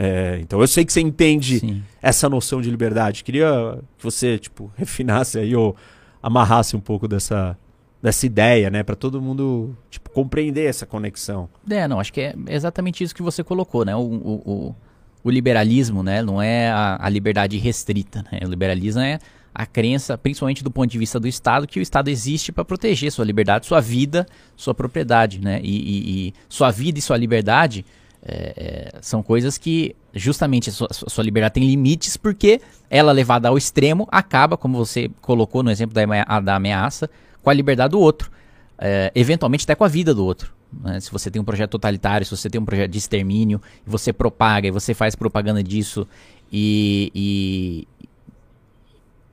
[0.00, 1.82] É, então eu sei que você entende Sim.
[2.00, 3.24] essa noção de liberdade.
[3.24, 5.74] Queria que você tipo refinasse aí ou
[6.22, 7.58] amarrasse um pouco dessa
[8.00, 11.48] dessa ideia, né, para todo mundo tipo compreender essa conexão.
[11.68, 13.96] É, não, acho que é exatamente isso que você colocou, né?
[13.96, 14.76] O, o, o,
[15.24, 18.38] o liberalismo, né, não é a, a, liberdade restrita, né?
[18.44, 19.18] O liberalismo é
[19.52, 23.10] a crença, principalmente do ponto de vista do Estado, que o Estado existe para proteger
[23.10, 25.60] sua liberdade, sua vida, sua propriedade, né?
[25.60, 27.84] E, e, e sua vida e sua liberdade
[28.22, 33.12] é, é, são coisas que justamente a sua, a sua, liberdade tem limites porque ela
[33.12, 37.08] levada ao extremo acaba, como você colocou no exemplo da, da ameaça,
[37.42, 38.30] com a liberdade do outro,
[38.78, 40.52] é, eventualmente até com a vida do outro.
[40.72, 41.00] Né?
[41.00, 44.68] Se você tem um projeto totalitário, se você tem um projeto de extermínio, você propaga
[44.68, 46.06] e você faz propaganda disso
[46.52, 47.88] e, e,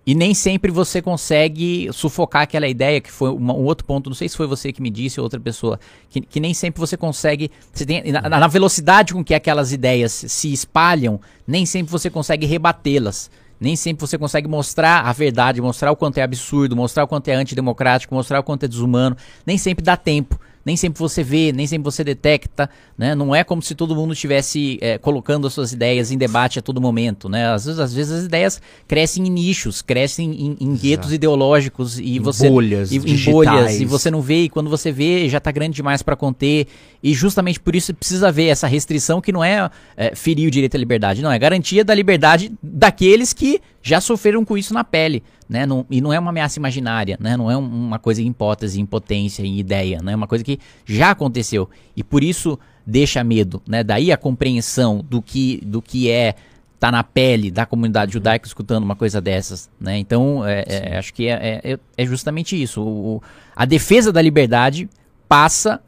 [0.06, 4.16] e nem sempre você consegue sufocar aquela ideia, que foi uma, um outro ponto, não
[4.16, 6.96] sei se foi você que me disse ou outra pessoa, que, que nem sempre você
[6.96, 12.10] consegue, você tem, na, na velocidade com que aquelas ideias se espalham, nem sempre você
[12.10, 13.32] consegue rebatê-las.
[13.58, 17.30] Nem sempre você consegue mostrar a verdade, mostrar o quanto é absurdo, mostrar o quanto
[17.30, 19.16] é antidemocrático, mostrar o quanto é desumano.
[19.46, 23.14] Nem sempre dá tempo nem sempre você vê, nem sempre você detecta, né?
[23.14, 26.62] Não é como se todo mundo estivesse é, colocando as suas ideias em debate a
[26.62, 27.48] todo momento, né?
[27.54, 32.18] Às vezes, às vezes as ideias crescem em nichos, crescem em, em guetos ideológicos e
[32.18, 35.38] em você bolhas, e, em bolhas e você não vê e quando você vê já
[35.38, 36.68] está grande demais para conter
[37.04, 40.76] e justamente por isso precisa ver essa restrição que não é, é ferir o direito
[40.76, 45.22] à liberdade, não é garantia da liberdade daqueles que já sofreram com isso na pele,
[45.48, 45.66] né?
[45.66, 47.38] Não, e não é uma ameaça imaginária, né?
[47.38, 50.14] Não é um, uma coisa em hipótese, em potência, em ideia, né?
[50.14, 51.70] É uma coisa que já aconteceu.
[51.96, 53.84] E por isso deixa medo, né?
[53.84, 56.36] Daí a compreensão do que, do que é
[56.80, 59.98] tá na pele da comunidade judaica escutando uma coisa dessas, né?
[59.98, 62.82] Então, é, é, acho que é, é, é justamente isso.
[62.82, 63.24] O,
[63.56, 64.90] a defesa da liberdade
[65.28, 65.82] passa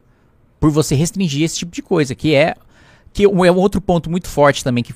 [0.60, 2.56] por você restringir esse tipo de coisa, que é
[3.14, 4.94] que é um outro ponto muito forte também que,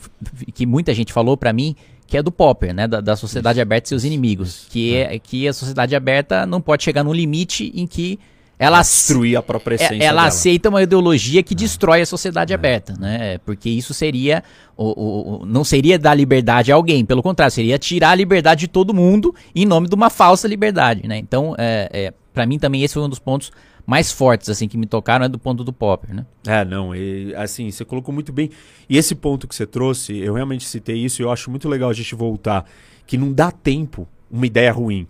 [0.54, 1.76] que muita gente falou para mim,
[2.12, 5.16] que é do Popper, né, da, da sociedade isso, aberta e seus inimigos, que é.
[5.16, 8.20] é que a sociedade aberta não pode chegar num limite em que
[8.60, 10.28] ela destruir a própria é, essência ela dela.
[10.28, 11.58] aceita uma ideologia que é.
[11.58, 12.56] destrói a sociedade é.
[12.56, 13.38] aberta, né?
[13.46, 14.44] Porque isso seria
[14.76, 18.68] o, o, não seria dar liberdade a alguém, pelo contrário, seria tirar a liberdade de
[18.68, 21.18] todo mundo em nome de uma falsa liberdade, né?
[21.18, 23.54] Então, é, é para mim também esse foi um dos pontos
[23.86, 26.26] mais fortes assim que me tocaram é do ponto do Popper, né?
[26.46, 28.50] É, não, e, assim, você colocou muito bem.
[28.90, 31.90] E esse ponto que você trouxe, eu realmente citei isso e eu acho muito legal
[31.90, 32.66] a gente voltar
[33.06, 35.08] que não dá tempo uma ideia ruim.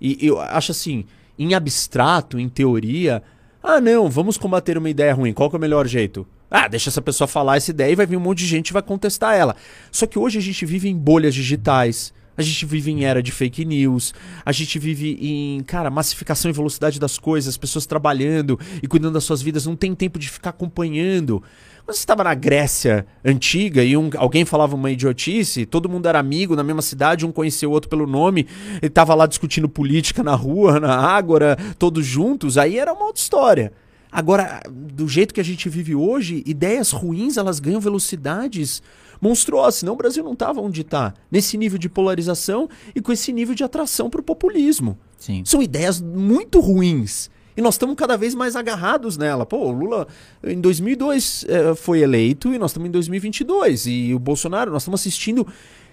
[0.00, 1.04] E eu acho assim,
[1.38, 3.22] em abstrato, em teoria,
[3.62, 5.32] ah, não, vamos combater uma ideia ruim.
[5.32, 6.26] Qual que é o melhor jeito?
[6.50, 8.72] Ah, deixa essa pessoa falar essa ideia e vai vir um monte de gente e
[8.72, 9.56] vai contestar ela.
[9.90, 12.12] Só que hoje a gente vive em bolhas digitais.
[12.36, 14.12] A gente vive em era de fake news.
[14.44, 19.14] A gente vive em, cara, massificação e velocidade das coisas, as pessoas trabalhando e cuidando
[19.14, 21.42] das suas vidas, não tem tempo de ficar acompanhando.
[21.84, 26.18] Quando você estava na Grécia antiga e um, alguém falava uma idiotice, todo mundo era
[26.18, 28.46] amigo na mesma cidade, um conhecia o outro pelo nome,
[28.80, 33.20] ele estava lá discutindo política na rua, na ágora, todos juntos, aí era uma outra
[33.20, 33.72] história.
[34.10, 38.80] Agora, do jeito que a gente vive hoje, ideias ruins elas ganham velocidades
[39.24, 43.32] monstruosas, senão o Brasil não estava onde está, nesse nível de polarização e com esse
[43.32, 44.98] nível de atração para o populismo.
[45.16, 45.42] Sim.
[45.46, 47.30] São ideias muito ruins.
[47.56, 49.46] E nós estamos cada vez mais agarrados nela.
[49.46, 50.06] Pô, o Lula
[50.42, 53.86] em 2002 é, foi eleito e nós estamos em 2022.
[53.86, 55.46] E o Bolsonaro, nós estamos assistindo,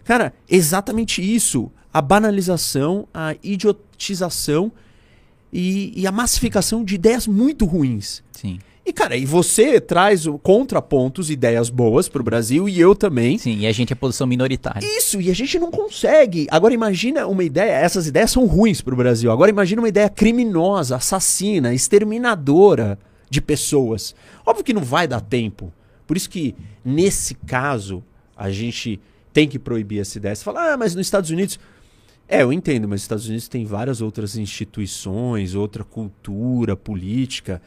[0.04, 1.72] cara, exatamente isso.
[1.94, 4.72] A banalização, a idiotização
[5.54, 8.24] e, e a massificação de ideias muito ruins.
[8.32, 8.60] Sim.
[8.92, 13.38] E, cara, e você traz contrapontos, ideias boas pro Brasil e eu também.
[13.38, 14.86] Sim, e a gente é posição minoritária.
[14.86, 16.46] Isso, e a gente não consegue.
[16.52, 19.32] Agora imagina uma ideia, essas ideias são ruins pro Brasil.
[19.32, 23.00] Agora imagina uma ideia criminosa, assassina, exterminadora
[23.30, 24.14] de pessoas.
[24.46, 25.72] Óbvio que não vai dar tempo.
[26.06, 28.04] Por isso que, nesse caso,
[28.36, 29.00] a gente
[29.32, 30.36] tem que proibir essa ideia.
[30.36, 31.58] Você fala, ah, mas nos Estados Unidos.
[32.28, 37.62] É, eu entendo, mas os Estados Unidos tem várias outras instituições, outra cultura política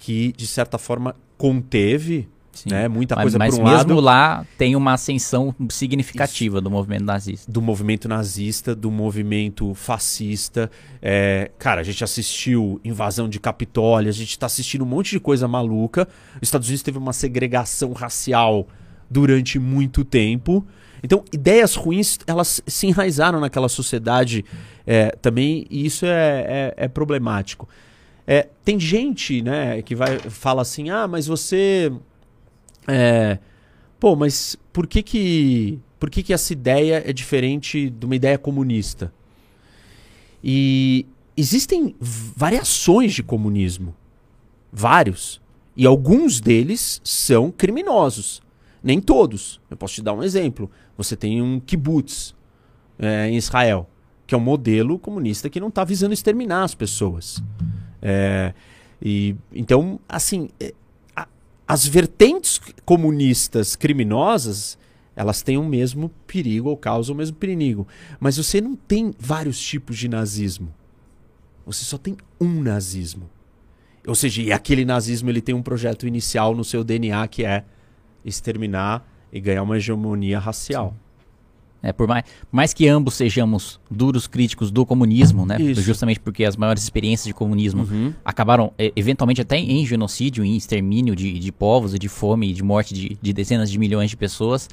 [0.00, 2.26] que, de certa forma, conteve
[2.66, 4.00] né, muita mas, coisa mas por um mesmo lado.
[4.00, 6.62] lá tem uma ascensão significativa Isso.
[6.62, 7.52] do movimento nazista.
[7.52, 10.70] Do movimento nazista, do movimento fascista.
[11.00, 15.20] É, cara, a gente assistiu invasão de Capitólio, a gente está assistindo um monte de
[15.20, 16.08] coisa maluca.
[16.36, 18.66] Os Estados Unidos teve uma segregação racial
[19.08, 20.66] durante muito tempo.
[21.02, 24.44] Então, ideias ruins, elas se enraizaram naquela sociedade
[24.86, 27.68] é, também, e isso é, é, é problemático.
[28.32, 31.92] É, tem gente, né, que vai fala assim, ah, mas você,
[32.86, 33.40] é,
[33.98, 38.38] pô, mas por que que, por que que essa ideia é diferente de uma ideia
[38.38, 39.12] comunista?
[40.44, 43.96] E existem variações de comunismo,
[44.72, 45.42] vários,
[45.76, 48.40] e alguns deles são criminosos.
[48.80, 49.60] Nem todos.
[49.68, 50.70] Eu posso te dar um exemplo.
[50.96, 52.32] Você tem um kibbutz
[52.96, 53.90] é, em Israel,
[54.24, 57.42] que é um modelo comunista que não está visando exterminar as pessoas.
[58.02, 58.54] É,
[59.00, 60.74] e, então, assim, é,
[61.14, 61.26] a,
[61.66, 64.78] as vertentes comunistas criminosas,
[65.14, 67.86] elas têm o mesmo perigo ou causam o mesmo perigo.
[68.18, 70.72] Mas você não tem vários tipos de nazismo.
[71.66, 73.28] Você só tem um nazismo.
[74.06, 77.64] Ou seja, e aquele nazismo ele tem um projeto inicial no seu DNA que é
[78.24, 80.90] exterminar e ganhar uma hegemonia racial.
[80.90, 81.09] Sim.
[81.82, 85.60] É, por mais, mais que ambos sejamos duros críticos do comunismo, né?
[85.60, 85.80] Isso.
[85.80, 88.12] Justamente porque as maiores experiências de comunismo uhum.
[88.24, 92.52] acabaram, é, eventualmente, até em genocídio, em extermínio de, de povos e de fome e
[92.52, 94.68] de morte de, de dezenas de milhões de pessoas.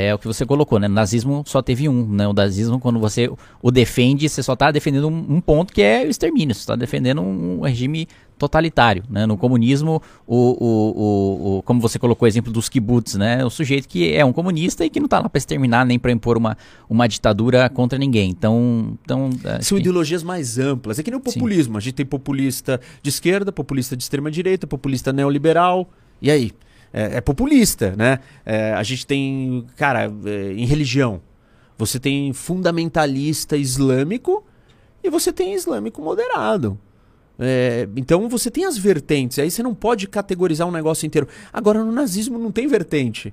[0.00, 0.86] É o que você colocou, né?
[0.86, 2.28] O nazismo só teve um, né?
[2.28, 3.28] O nazismo, quando você
[3.60, 6.54] o defende, você só está defendendo um, um, ponto que é o extermínio.
[6.54, 8.06] Você está defendendo um, um, regime
[8.38, 9.26] totalitário, né?
[9.26, 13.44] No comunismo, o, o, o, o, como você colocou o exemplo dos kibbutz, né?
[13.44, 16.12] O sujeito que é um comunista e que não está lá para exterminar nem para
[16.12, 16.56] impor uma,
[16.88, 18.30] uma ditadura contra ninguém.
[18.30, 19.30] Então, então
[19.60, 19.82] são que...
[19.82, 21.00] ideologias mais amplas.
[21.00, 21.72] É que nem o populismo.
[21.72, 21.78] Sim.
[21.78, 25.90] A gente tem populista de esquerda, populista de extrema direita, populista neoliberal.
[26.22, 26.52] E aí?
[26.92, 28.20] É, é populista, né?
[28.44, 31.20] É, a gente tem, cara, é, em religião,
[31.76, 34.44] você tem fundamentalista islâmico
[35.02, 36.78] e você tem islâmico moderado.
[37.38, 41.28] É, então você tem as vertentes, aí você não pode categorizar um negócio inteiro.
[41.52, 43.32] Agora, no nazismo não tem vertente.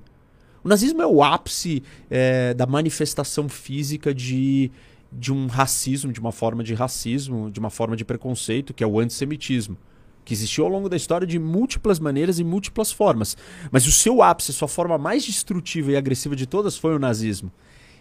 [0.62, 4.70] O nazismo é o ápice é, da manifestação física de
[5.12, 8.86] de um racismo, de uma forma de racismo, de uma forma de preconceito, que é
[8.86, 9.76] o antissemitismo,
[10.26, 13.36] que existiu ao longo da história de múltiplas maneiras e múltiplas formas.
[13.70, 16.98] Mas o seu ápice, a sua forma mais destrutiva e agressiva de todas foi o
[16.98, 17.50] nazismo.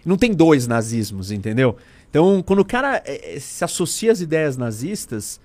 [0.04, 1.78] Não tem dois nazismos, entendeu?
[2.10, 5.40] Então, quando o cara é, se associa às ideias nazistas,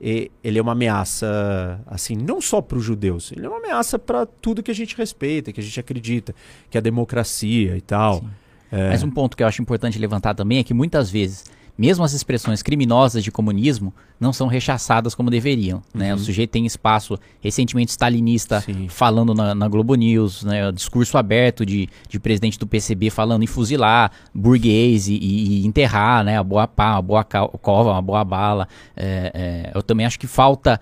[0.00, 4.26] ele é uma ameaça, assim, não só para os judeus, ele é uma ameaça para
[4.26, 6.34] tudo que a gente respeita, que a gente acredita,
[6.70, 8.22] que é a democracia e tal.
[8.70, 8.90] É.
[8.90, 11.44] Mas um ponto que eu acho importante levantar também é que muitas vezes
[11.78, 15.80] mesmo as expressões criminosas de comunismo não são rechaçadas como deveriam.
[15.94, 16.12] Né?
[16.12, 16.24] O uhum.
[16.24, 18.88] sujeito tem espaço recentemente stalinista Sim.
[18.88, 20.72] falando na, na, Globo News, né?
[20.72, 26.36] discurso aberto de, de presidente do PCB falando em fuzilar burguês e, e enterrar né?
[26.36, 28.66] a boa pá, a boa cova, uma boa bala.
[28.96, 30.80] É, é, eu também acho que falta,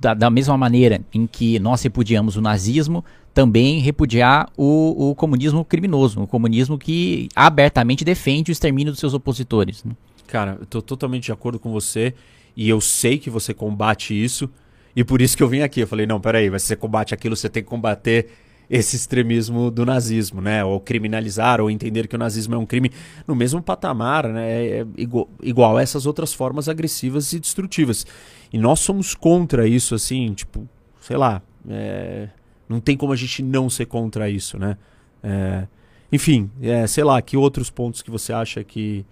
[0.00, 5.64] da, da mesma maneira em que nós repudiamos o nazismo, também repudiar o, o, comunismo
[5.64, 9.84] criminoso, o comunismo que abertamente defende o extermínio dos seus opositores.
[9.84, 9.92] Né?
[10.26, 12.14] Cara, eu tô totalmente de acordo com você
[12.56, 14.50] e eu sei que você combate isso
[14.94, 15.80] e por isso que eu vim aqui.
[15.80, 18.28] Eu falei, não, peraí, mas você combate aquilo, você tem que combater
[18.70, 20.64] esse extremismo do nazismo, né?
[20.64, 22.90] Ou criminalizar, ou entender que o nazismo é um crime
[23.26, 24.50] no mesmo patamar, né?
[24.50, 28.06] É, é igual, igual a essas outras formas agressivas e destrutivas.
[28.52, 30.66] E nós somos contra isso, assim, tipo,
[31.00, 32.28] sei lá, é,
[32.68, 34.78] não tem como a gente não ser contra isso, né?
[35.22, 35.66] É,
[36.10, 39.04] enfim, é, sei lá, que outros pontos que você acha que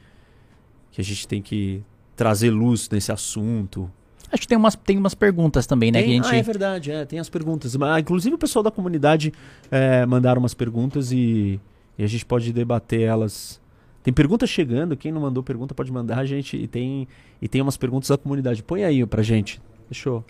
[0.91, 1.83] que a gente tem que
[2.17, 3.91] trazer luz nesse assunto.
[4.33, 6.01] Acho que tem umas, tem umas perguntas também, né?
[6.01, 6.35] Tem, que a gente...
[6.35, 7.75] Ah, é verdade, é, tem as perguntas.
[7.77, 9.33] Mas, inclusive o pessoal da comunidade
[9.71, 11.59] é, mandaram umas perguntas e,
[11.99, 13.61] e, a gente pode debater elas.
[14.03, 16.57] Tem perguntas chegando, quem não mandou pergunta pode mandar, a gente.
[16.57, 17.09] E tem,
[17.43, 18.63] e tem umas perguntas da comunidade.
[18.63, 19.61] Põe aí pra gente.
[19.89, 20.25] Fechou.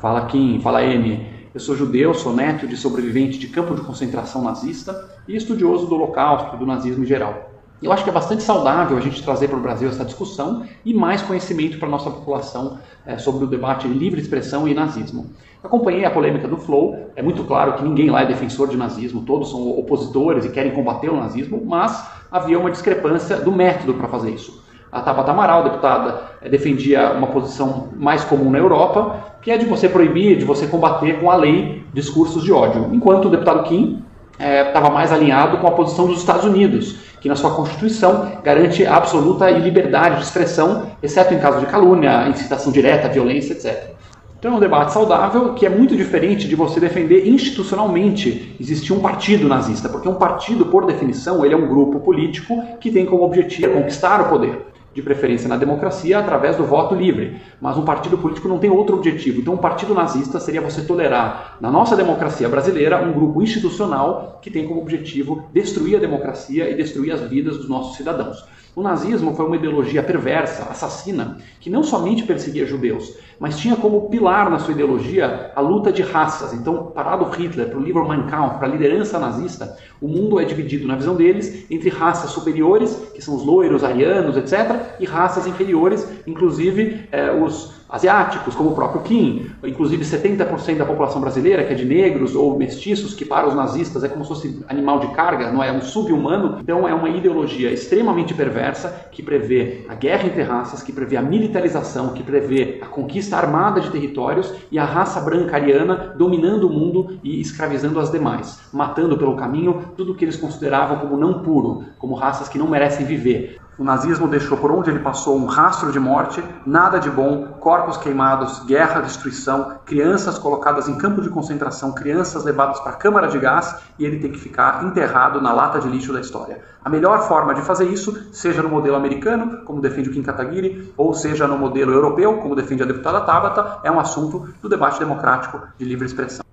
[0.00, 1.26] Fala Kim, fala N.
[1.54, 5.94] Eu sou judeu, sou neto de sobrevivente de campo de concentração nazista e estudioso do
[5.94, 7.57] Holocausto e do nazismo em geral.
[7.80, 10.92] Eu acho que é bastante saudável a gente trazer para o Brasil essa discussão e
[10.92, 15.26] mais conhecimento para a nossa população é, sobre o debate de livre expressão e nazismo.
[15.62, 19.22] Acompanhei a polêmica do Flow, é muito claro que ninguém lá é defensor de nazismo,
[19.22, 24.08] todos são opositores e querem combater o nazismo, mas havia uma discrepância do método para
[24.08, 24.60] fazer isso.
[24.90, 29.66] A Tabata Amaral, deputada, é, defendia uma posição mais comum na Europa, que é de
[29.66, 34.02] você proibir, de você combater com a lei discursos de ódio, enquanto o deputado Kim
[34.38, 38.86] estava é, mais alinhado com a posição dos Estados Unidos, que na sua Constituição garante
[38.86, 43.96] a absoluta liberdade de expressão, exceto em caso de calúnia, incitação direta, violência, etc.
[44.38, 49.00] Então é um debate saudável que é muito diferente de você defender institucionalmente existir um
[49.00, 53.24] partido nazista, porque um partido, por definição, ele é um grupo político que tem como
[53.24, 57.40] objetivo conquistar o poder de preferência na democracia, através do voto livre.
[57.60, 59.40] Mas um partido político não tem outro objetivo.
[59.40, 64.50] Então, um partido nazista seria você tolerar, na nossa democracia brasileira, um grupo institucional que
[64.50, 68.44] tem como objetivo destruir a democracia e destruir as vidas dos nossos cidadãos.
[68.74, 74.08] O nazismo foi uma ideologia perversa, assassina, que não somente perseguia judeus, mas tinha como
[74.08, 76.52] pilar na sua ideologia a luta de raças.
[76.52, 80.44] Então, parado Hitler para o livro Mein Kampf, para a liderança nazista, o mundo é
[80.44, 85.46] dividido, na visão deles, entre raças superiores, que são os loiros, arianos, etc., e raças
[85.46, 91.72] inferiores, inclusive eh, os asiáticos, como o próprio Kim, inclusive 70% da população brasileira, que
[91.72, 95.08] é de negros ou mestiços, que para os nazistas é como se fosse animal de
[95.08, 96.58] carga, não é um sub-humano.
[96.60, 101.22] Então é uma ideologia extremamente perversa que prevê a guerra entre raças, que prevê a
[101.22, 106.72] militarização, que prevê a conquista armada de territórios e a raça branca ariana dominando o
[106.72, 111.42] mundo e escravizando as demais, matando pelo caminho tudo o que eles consideravam como não
[111.42, 113.58] puro, como raças que não merecem viver.
[113.78, 117.96] O nazismo deixou por onde ele passou um rastro de morte, nada de bom, corpos
[117.96, 123.38] queimados, guerra, destruição, crianças colocadas em campo de concentração, crianças levadas para a câmara de
[123.38, 126.60] gás e ele tem que ficar enterrado na lata de lixo da história.
[126.84, 130.92] A melhor forma de fazer isso, seja no modelo americano, como defende o Kim Kataguiri,
[130.96, 134.98] ou seja no modelo europeu, como defende a deputada Tabata, é um assunto do debate
[134.98, 136.44] democrático de livre expressão.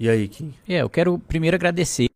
[0.00, 0.52] E aí, Kim?
[0.68, 2.11] É, eu quero primeiro agradecer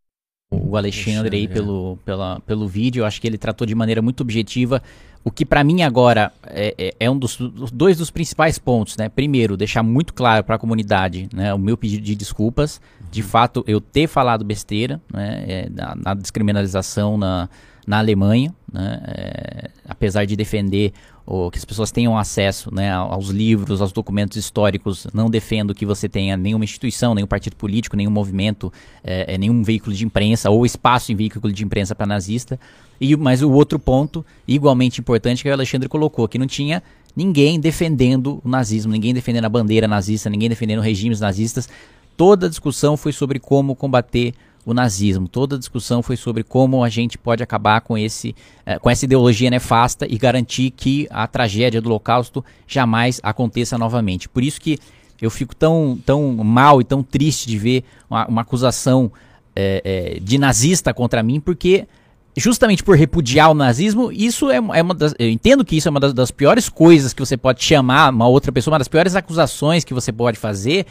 [0.68, 3.00] o Alexandre aí pelo, pela, pelo vídeo.
[3.02, 4.82] Eu acho que ele tratou de maneira muito objetiva.
[5.26, 7.36] O que para mim agora é, é, é, um dos
[7.72, 9.08] dois dos principais pontos, né?
[9.08, 12.80] Primeiro, deixar muito claro para a comunidade, né, o meu pedido de desculpas.
[13.00, 13.06] Uhum.
[13.10, 17.48] De fato, eu ter falado besteira, né, é, na, na, descriminalização na,
[17.86, 20.92] na Alemanha, né, é, apesar de defender
[21.26, 25.08] ou que as pessoas tenham acesso né, aos livros, aos documentos históricos.
[25.12, 28.72] Não defendo que você tenha nenhuma instituição, nenhum partido político, nenhum movimento,
[29.02, 32.58] é, é nenhum veículo de imprensa ou espaço em veículo de imprensa para nazista.
[33.00, 36.80] E, mas o outro ponto, igualmente importante, que o Alexandre colocou, que não tinha
[37.14, 41.68] ninguém defendendo o nazismo, ninguém defendendo a bandeira nazista, ninguém defendendo regimes nazistas.
[42.16, 44.32] Toda a discussão foi sobre como combater
[44.66, 45.28] o nazismo.
[45.28, 48.34] Toda a discussão foi sobre como a gente pode acabar com, esse,
[48.66, 54.28] eh, com essa ideologia nefasta e garantir que a tragédia do Holocausto jamais aconteça novamente.
[54.28, 54.76] Por isso que
[55.22, 59.12] eu fico tão, tão mal e tão triste de ver uma, uma acusação
[59.54, 61.86] eh, eh, de nazista contra mim, porque
[62.36, 65.14] justamente por repudiar o nazismo, isso é, é uma das.
[65.16, 68.26] Eu entendo que isso é uma das, das, piores coisas que você pode chamar uma
[68.26, 70.86] outra pessoa, uma das piores acusações que você pode fazer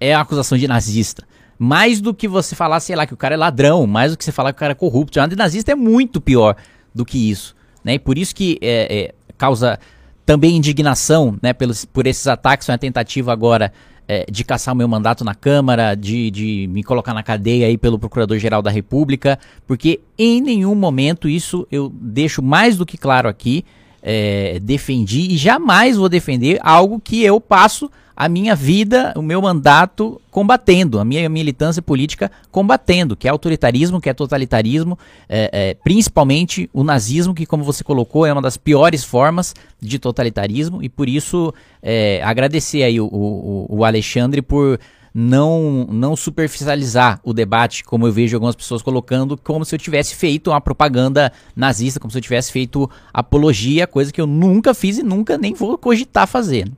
[0.00, 1.26] é a acusação de nazista.
[1.58, 4.24] Mais do que você falar, sei lá, que o cara é ladrão, mais do que
[4.24, 5.26] você falar que o cara é corrupto.
[5.26, 6.56] De nazista é muito pior
[6.94, 7.56] do que isso.
[7.84, 7.94] Né?
[7.94, 9.78] E por isso que é, é, causa
[10.24, 13.72] também indignação né, pelos, por esses ataques, uma tentativa agora
[14.06, 17.76] é, de caçar o meu mandato na Câmara, de, de me colocar na cadeia aí
[17.76, 23.28] pelo Procurador-Geral da República, porque em nenhum momento isso eu deixo mais do que claro
[23.28, 23.64] aqui,
[24.02, 27.90] é, defendi e jamais vou defender algo que eu passo
[28.20, 34.00] a minha vida, o meu mandato combatendo, a minha militância política combatendo, que é autoritarismo,
[34.00, 34.98] que é totalitarismo,
[35.28, 40.00] é, é, principalmente o nazismo, que, como você colocou, é uma das piores formas de
[40.00, 44.80] totalitarismo, e por isso é, agradecer aí o, o, o Alexandre por
[45.14, 50.16] não não superficializar o debate, como eu vejo algumas pessoas colocando, como se eu tivesse
[50.16, 54.98] feito uma propaganda nazista, como se eu tivesse feito apologia, coisa que eu nunca fiz
[54.98, 56.68] e nunca nem vou cogitar fazer.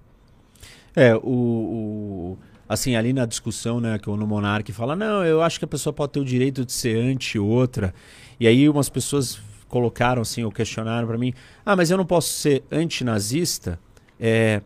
[0.95, 2.39] É, o, o,
[2.69, 5.93] assim, ali na discussão, né, que o Monarque fala, não, eu acho que a pessoa
[5.93, 7.95] pode ter o direito de ser anti outra.
[8.39, 11.33] E aí umas pessoas colocaram assim, ou questionaram para mim,
[11.65, 13.79] ah, mas eu não posso ser antinazista?
[14.19, 14.61] É,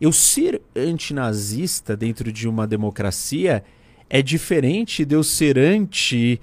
[0.00, 3.62] eu ser antinazista dentro de uma democracia
[4.08, 6.38] é diferente de eu ser anti-judeus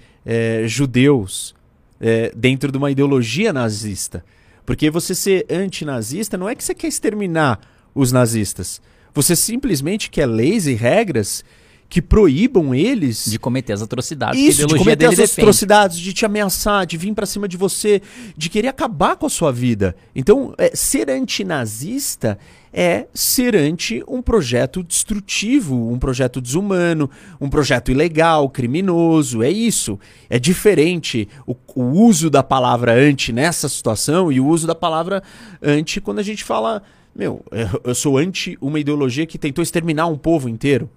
[1.99, 4.23] é, é, dentro de uma ideologia nazista.
[4.65, 7.59] Porque você ser antinazista não é que você quer exterminar
[7.93, 8.81] os nazistas.
[9.17, 11.43] Você simplesmente quer leis e regras
[11.89, 14.39] que proíbam eles de cometer as atrocidades.
[14.39, 15.41] Isso, de cometer as defende.
[15.41, 17.99] atrocidades, de te ameaçar, de vir para cima de você,
[18.35, 19.95] de querer acabar com a sua vida.
[20.15, 22.37] Então, é, ser antinazista
[22.71, 27.09] é ser anti um projeto destrutivo, um projeto desumano,
[27.41, 29.41] um projeto ilegal, criminoso.
[29.41, 29.97] É isso.
[30.29, 35.23] É diferente o, o uso da palavra anti nessa situação e o uso da palavra
[35.59, 36.83] anti quando a gente fala
[37.17, 37.43] meu,
[37.83, 40.89] eu sou anti uma ideologia que tentou exterminar um povo inteiro.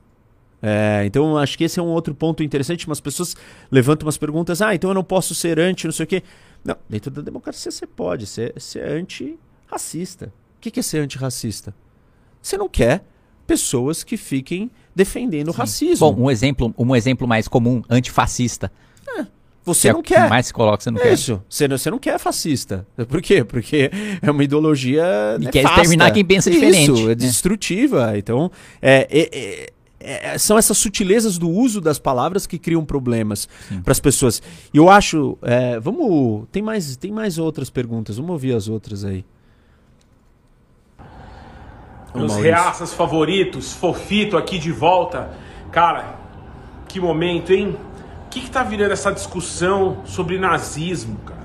[0.63, 2.87] É, então acho que esse é um outro ponto interessante.
[2.87, 3.35] Umas pessoas
[3.71, 6.23] levantam umas perguntas, ah, então eu não posso ser anti, não sei o quê.
[6.63, 10.33] Não, dentro da democracia você pode ser, ser anti-racista.
[10.59, 11.75] O que é ser antirracista?
[12.43, 13.03] Você não quer
[13.47, 16.13] pessoas que fiquem defendendo o racismo.
[16.13, 18.71] Bom, um exemplo, um exemplo mais comum, antifascista.
[19.65, 20.29] Você que não é quer.
[20.29, 21.13] mais se coloca, você não é quer.
[21.13, 21.43] Isso.
[21.49, 22.87] Você não, você não quer fascista.
[23.09, 23.45] Por quê?
[23.45, 23.91] Porque
[24.23, 25.05] é uma ideologia.
[25.39, 26.93] E quer exterminar quem pensa diferente.
[26.93, 28.17] Isso, é destrutiva.
[28.17, 28.51] Então,
[28.81, 33.49] é, é, é, são essas sutilezas do uso das palavras que criam problemas
[33.85, 34.43] para as pessoas.
[34.73, 35.37] E eu acho.
[35.43, 36.47] É, vamos.
[36.51, 38.17] Tem mais, tem mais outras perguntas.
[38.17, 39.25] Vamos ouvir as outras aí.
[42.15, 45.31] Meus reaças favoritos, Fofito aqui de volta.
[45.71, 46.19] Cara,
[46.89, 47.77] que momento, hein?
[48.31, 51.41] Que está virando essa discussão sobre nazismo, cara?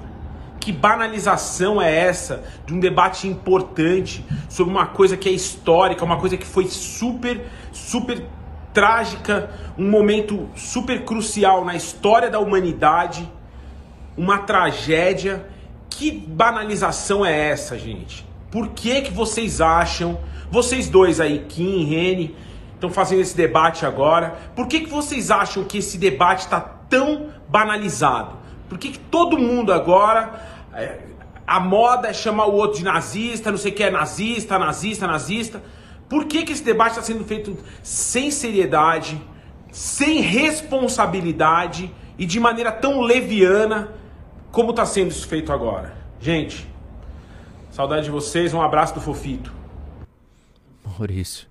[0.60, 6.18] Que banalização é essa de um debate importante sobre uma coisa que é histórica, uma
[6.18, 8.26] coisa que foi super, super
[8.74, 13.30] trágica, um momento super crucial na história da humanidade,
[14.18, 15.48] uma tragédia.
[15.90, 18.26] Que banalização é essa, gente?
[18.52, 20.20] Por que que vocês acham,
[20.52, 22.36] vocês dois aí, Kim, Rene,
[22.88, 24.36] estão fazendo esse debate agora?
[24.56, 28.38] Por que que vocês acham que esse debate está tão banalizado?
[28.70, 30.34] Por que, que todo mundo agora.
[30.74, 31.00] É,
[31.48, 35.06] a moda é chamar o outro de nazista, não sei o que é nazista, nazista,
[35.06, 35.64] nazista.
[36.10, 39.22] Por que, que esse debate está sendo feito sem seriedade,
[39.72, 43.94] sem responsabilidade e de maneira tão leviana
[44.52, 45.96] como está sendo isso feito agora?
[46.20, 46.68] Gente,
[47.70, 49.54] saudade de vocês, um abraço do Fofito.
[50.84, 51.48] Maurício.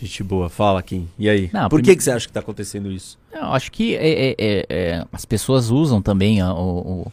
[0.00, 1.08] Gente boa, fala Kim.
[1.18, 1.50] E aí?
[1.52, 3.18] Não, Por que, que você acha que está acontecendo isso?
[3.32, 7.12] Eu acho que é, é, é, é, as pessoas usam também o, o,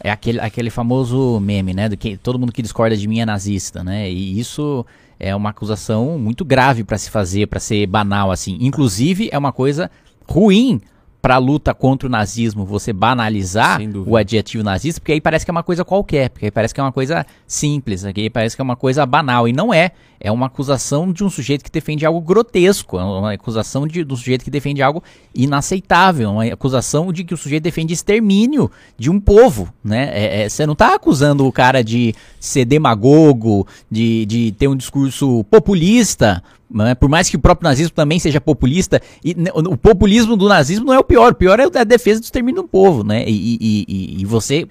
[0.00, 1.88] é aquele, aquele famoso meme, né?
[1.88, 4.08] Do que todo mundo que discorda de mim é nazista, né?
[4.10, 4.86] E isso
[5.18, 8.58] é uma acusação muito grave para se fazer, para ser banal assim.
[8.60, 9.90] Inclusive é uma coisa
[10.28, 10.80] ruim
[11.24, 15.50] para a luta contra o nazismo você banalizar o adjetivo nazista, porque aí parece que
[15.50, 18.60] é uma coisa qualquer, porque aí parece que é uma coisa simples, aí parece que
[18.60, 19.92] é uma coisa banal, e não é.
[20.20, 24.16] É uma acusação de um sujeito que defende algo grotesco, é uma acusação de, um
[24.16, 25.02] sujeito que defende algo
[25.34, 30.10] inaceitável, uma acusação de que o sujeito defende extermínio de um povo, né?
[30.12, 34.76] É, é, você não está acusando o cara de ser demagogo, de, de ter um
[34.76, 36.94] discurso populista, Né?
[36.94, 40.94] Por mais que o próprio nazismo também seja populista, e o populismo do nazismo não
[40.94, 43.24] é o pior, o pior é a defesa do extermínio do povo, né?
[43.26, 44.66] E, e, e, e você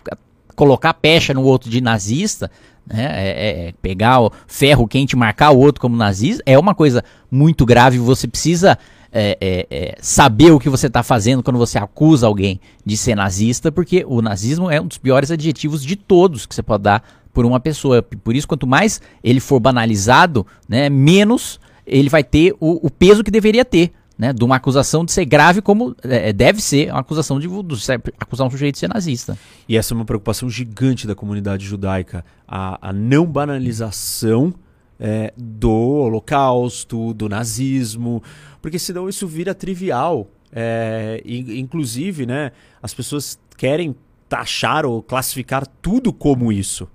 [0.55, 2.51] colocar pecha no outro de nazista,
[2.85, 3.05] né?
[3.05, 6.75] É, é, é pegar o ferro quente e marcar o outro como nazista, é uma
[6.75, 7.97] coisa muito grave.
[7.99, 8.77] Você precisa
[9.11, 13.15] é, é, é, saber o que você está fazendo quando você acusa alguém de ser
[13.15, 17.03] nazista, porque o nazismo é um dos piores adjetivos de todos que você pode dar
[17.31, 18.01] por uma pessoa.
[18.01, 23.23] Por isso, quanto mais ele for banalizado, né, menos ele vai ter o, o peso
[23.23, 23.91] que deveria ter.
[24.15, 27.91] Né, de uma acusação de ser grave como é, deve ser uma acusação de, de
[28.19, 29.35] acusar um sujeito de ser nazista.
[29.67, 34.53] E essa é uma preocupação gigante da comunidade judaica, a, a não banalização
[34.99, 38.21] é, do holocausto, do nazismo,
[38.61, 40.29] porque senão isso vira trivial.
[40.55, 42.51] É, inclusive, né,
[42.83, 43.95] as pessoas querem
[44.29, 46.87] taxar ou classificar tudo como isso.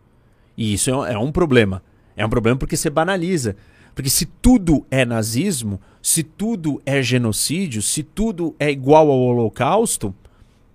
[0.57, 1.82] E isso é, é um problema.
[2.16, 3.57] É um problema porque você banaliza.
[3.99, 10.14] Porque se tudo é nazismo, se tudo é genocídio, se tudo é igual ao Holocausto,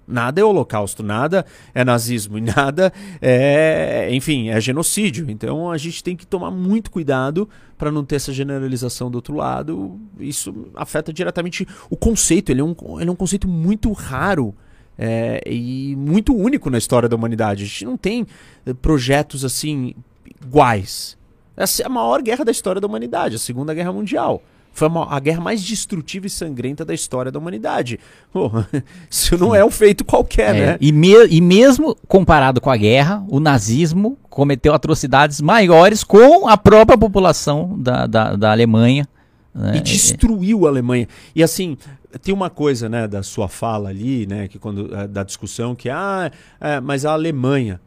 [0.05, 5.31] nada é Holocausto, nada é nazismo e nada é, enfim, é genocídio.
[5.31, 7.47] Então a gente tem que tomar muito cuidado
[7.77, 9.97] para não ter essa generalização do outro lado.
[10.19, 12.51] Isso afeta diretamente o conceito.
[12.51, 14.53] Ele é um, ele é um conceito muito raro
[14.97, 17.63] é, e muito único na história da humanidade.
[17.63, 18.27] A gente não tem
[18.65, 19.95] eh, projetos assim
[20.43, 21.17] iguais.
[21.55, 24.41] Essa é a maior guerra da história da humanidade, a Segunda Guerra Mundial.
[24.73, 27.99] Foi a, guerra mais destrutiva e sangrenta da história da humanidade.
[29.07, 30.77] Isso não é um feito qualquer, é, né?
[30.81, 36.57] E, me, e mesmo comparado com a guerra, o nazismo cometeu atrocidades maiores com a
[36.57, 39.07] própria população da, da, da Alemanha.
[39.53, 39.77] Né?
[39.77, 41.07] E destruiu a Alemanha.
[41.35, 41.77] E assim,
[42.23, 45.87] tem uma coisa, né, da sua fala ali, né, que quando é, da discussão que
[45.87, 47.79] ah, é, mas a Alemanha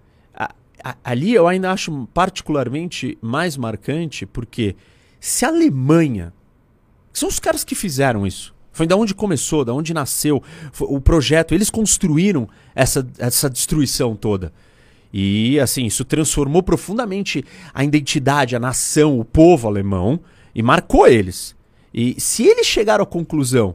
[1.03, 4.77] ali eu ainda acho particularmente mais marcante porque
[5.19, 6.33] se a Alemanha
[7.13, 8.55] são os caras que fizeram isso.
[8.73, 10.43] Foi da onde começou, da onde nasceu
[10.79, 11.55] o projeto.
[11.55, 14.53] Eles construíram essa, essa destruição toda.
[15.11, 20.21] E assim, isso transformou profundamente a identidade, a nação, o povo alemão
[20.55, 21.57] e marcou eles.
[21.93, 23.75] E se eles chegaram à conclusão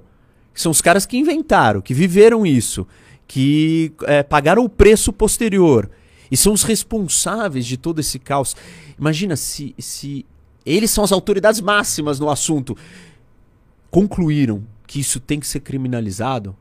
[0.53, 2.85] são os caras que inventaram, que viveram isso,
[3.27, 5.89] que é, pagaram o preço posterior
[6.31, 8.55] e são os responsáveis de todo esse caos.
[8.97, 10.25] Imagina se, se
[10.65, 12.77] eles são as autoridades máximas no assunto,
[13.91, 16.55] concluíram que isso tem que ser criminalizado.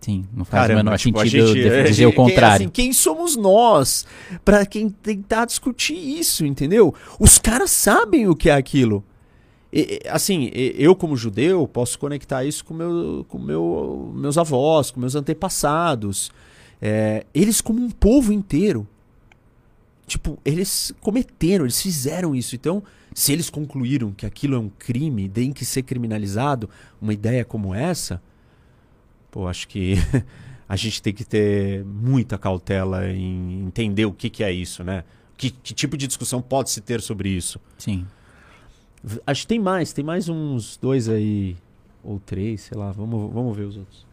[0.00, 2.66] Sim, não faz Caramba, o menor tipo, sentido gente, dizer o contrário.
[2.66, 4.06] Assim, quem somos nós
[4.44, 6.94] para quem tentar discutir isso, entendeu?
[7.18, 9.02] Os caras sabem o que é aquilo.
[9.72, 15.00] E, assim, eu como judeu posso conectar isso com, meu, com meu, meus avós, com
[15.00, 16.30] meus antepassados.
[16.80, 18.86] É, eles como um povo inteiro.
[20.08, 22.56] Tipo, eles cometeram, eles fizeram isso.
[22.56, 22.82] Então,
[23.14, 26.68] se eles concluíram que aquilo é um crime, tem que ser criminalizado,
[27.00, 28.20] uma ideia como essa,
[29.30, 29.96] pô, acho que
[30.66, 35.04] a gente tem que ter muita cautela em entender o que, que é isso, né?
[35.36, 37.60] Que, que tipo de discussão pode se ter sobre isso?
[37.76, 38.06] Sim.
[39.26, 41.54] Acho que tem mais, tem mais uns dois aí,
[42.02, 44.06] ou três, sei lá, vamos, vamos ver os outros.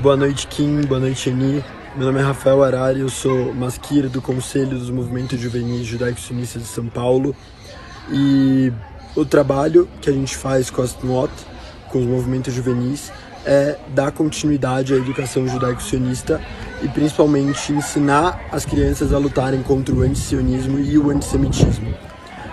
[0.00, 1.62] Boa noite, Kim, boa noite, Eni.
[1.96, 6.68] Meu nome é Rafael Arari, eu sou masquira do Conselho dos Movimentos Juvenis Judaico-Sionistas de
[6.68, 7.34] São Paulo.
[8.12, 8.70] E
[9.14, 11.32] o trabalho que a gente faz com as NOT,
[11.88, 13.10] com os movimentos juvenis,
[13.46, 16.38] é dar continuidade à educação judaico-sionista
[16.82, 21.94] e principalmente ensinar as crianças a lutarem contra o antisionismo e o antissemitismo.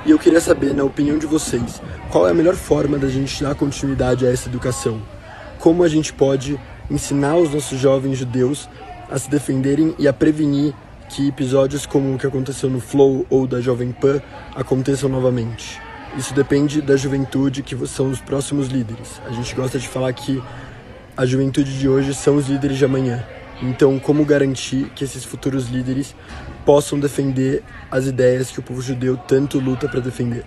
[0.06, 3.44] E eu queria saber, na opinião de vocês, qual é a melhor forma da gente
[3.44, 5.02] dar continuidade a essa educação?
[5.60, 6.58] Como a gente pode
[6.90, 8.70] ensinar os nossos jovens judeus
[9.10, 10.74] a se defenderem e a prevenir
[11.10, 14.22] que episódios como o que aconteceu no Flow ou da Jovem Pan
[14.56, 15.80] aconteçam novamente?
[16.18, 19.22] Isso depende da juventude que são os próximos líderes.
[19.26, 20.42] A gente gosta de falar que
[21.16, 23.24] a juventude de hoje são os líderes de amanhã.
[23.62, 26.16] Então, como garantir que esses futuros líderes
[26.66, 30.44] possam defender as ideias que o povo judeu tanto luta para defender?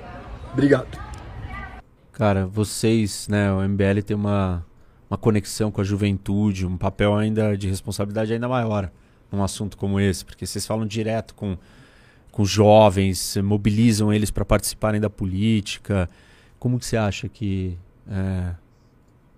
[0.52, 0.98] Obrigado.
[2.12, 4.65] Cara, vocês, né, o MBL tem uma,
[5.08, 8.90] uma conexão com a juventude, um papel ainda de responsabilidade ainda maior
[9.30, 11.56] num assunto como esse, porque vocês falam direto com,
[12.30, 16.08] com jovens, mobilizam eles para participarem da política.
[16.58, 17.76] Como que você acha que
[18.08, 18.54] é,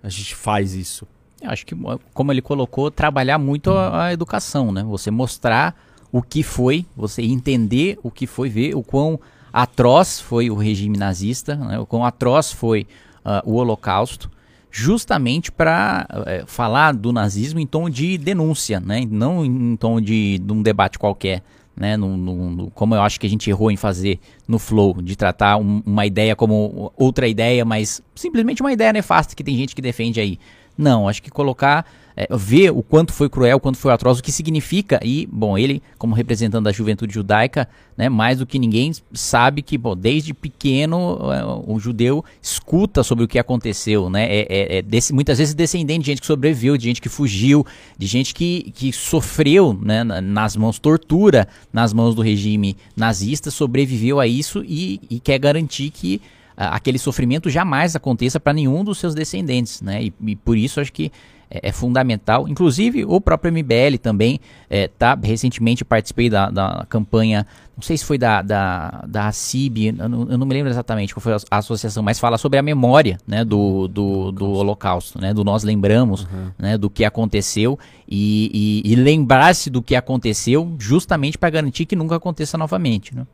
[0.02, 1.06] a gente faz isso?
[1.40, 1.74] Eu acho que,
[2.12, 4.82] como ele colocou, trabalhar muito a, a, educação, né?
[4.82, 5.76] Você mostrar
[6.10, 9.20] o que foi, você entender o que foi, ver o quão
[9.52, 11.78] atroz foi o regime nazista, né?
[11.78, 12.86] o quão atroz foi
[13.24, 14.30] uh, o Holocausto,
[14.70, 19.06] justamente para uh, eh, falar do nazismo em tom de denúncia, né?
[19.08, 21.42] não em tom de, de um debate qualquer.
[21.76, 25.00] né, no, no, no, como eu acho que a gente errou em fazer no Flow,
[25.00, 29.56] de tratar um, uma ideia como outra ideia, mas simplesmente uma ideia nefasta que tem
[29.56, 30.38] gente que defende aí.
[30.76, 31.84] Não, acho que colocar
[32.20, 34.98] é, ver o quanto foi cruel, o quanto foi atroz, o que significa.
[35.04, 39.78] E, bom, ele, como representante da juventude judaica, né, mais do que ninguém, sabe que,
[39.78, 44.24] bom, desde pequeno é, o judeu escuta sobre o que aconteceu, né?
[44.24, 47.64] É, é, é desse, muitas vezes descendente de gente que sobreviveu, de gente que fugiu,
[47.96, 54.18] de gente que, que sofreu né, nas mãos, tortura nas mãos do regime nazista, sobreviveu
[54.18, 56.20] a isso e, e quer garantir que
[56.56, 60.02] aquele sofrimento jamais aconteça para nenhum dos seus descendentes, né?
[60.02, 61.12] E, e por isso acho que
[61.50, 62.46] é, é, fundamental.
[62.46, 64.38] Inclusive, o próprio MBL também
[64.68, 69.94] é, tá, recentemente participei da, da campanha, não sei se foi da, da, da CIB,
[69.98, 72.58] eu não, eu não me lembro exatamente qual foi a, a, associação, mas fala sobre
[72.58, 76.50] a memória né, do, do, do Holocausto, né, do nós lembramos uhum.
[76.58, 81.96] né, do que aconteceu e, e, e lembrar-se do que aconteceu justamente para garantir que
[81.96, 83.14] nunca aconteça novamente.
[83.14, 83.26] Né?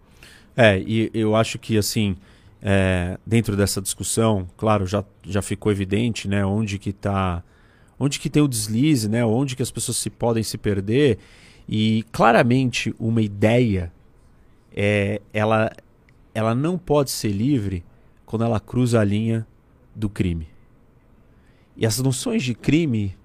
[0.57, 2.17] É, e eu acho que assim.
[2.67, 7.43] É, dentro dessa discussão, claro, já, já ficou evidente né, onde que está
[7.99, 9.25] onde que tem o deslize, né?
[9.25, 11.19] Onde que as pessoas se podem se perder.
[11.69, 13.93] E claramente uma ideia
[14.75, 15.71] é ela
[16.35, 17.85] ela não pode ser livre
[18.27, 19.47] quando ela cruza a linha
[19.95, 20.49] do crime.
[21.77, 23.17] E as noções de crime,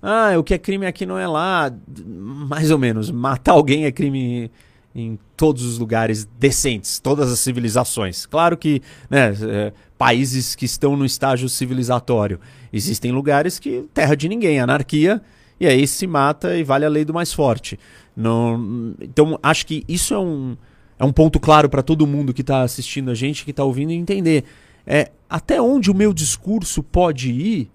[0.00, 1.70] ah, o que é crime aqui não é lá,
[2.06, 4.50] mais ou menos, matar alguém é crime
[4.94, 8.26] em todos os lugares decentes, todas as civilizações.
[8.26, 8.80] Claro que
[9.10, 12.38] né, é, países que estão no estágio civilizatório.
[12.72, 15.20] Existem lugares que terra de ninguém, anarquia,
[15.58, 17.78] e aí se mata e vale a lei do mais forte.
[18.16, 20.56] Não, então acho que isso é um,
[20.98, 23.90] é um ponto claro para todo mundo que está assistindo a gente, que está ouvindo
[23.90, 24.44] entender.
[24.86, 27.70] É, até onde o meu discurso pode ir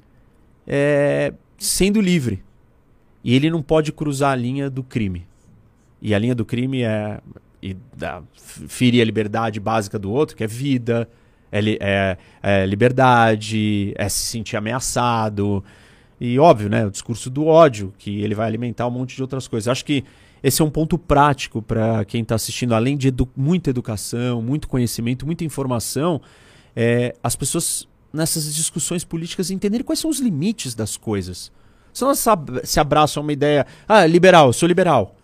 [0.65, 2.43] é, sendo livre.
[3.22, 5.28] E ele não pode cruzar a linha do crime.
[6.02, 7.20] E a linha do crime é
[7.62, 8.22] e da,
[8.68, 11.10] ferir a liberdade básica do outro, que é vida,
[11.52, 15.64] é, é, é liberdade, é se sentir ameaçado.
[16.20, 16.86] E óbvio, né?
[16.86, 19.68] O discurso do ódio, que ele vai alimentar um monte de outras coisas.
[19.68, 20.04] Acho que
[20.41, 24.68] esse é um ponto prático para quem está assistindo, além de edu muita educação, muito
[24.68, 26.22] conhecimento, muita informação,
[26.76, 31.52] é, as pessoas nessas discussões políticas entenderem quais são os limites das coisas.
[31.93, 32.26] Se elas
[32.64, 35.18] se abraçam a uma ideia, ah, liberal, sou liberal.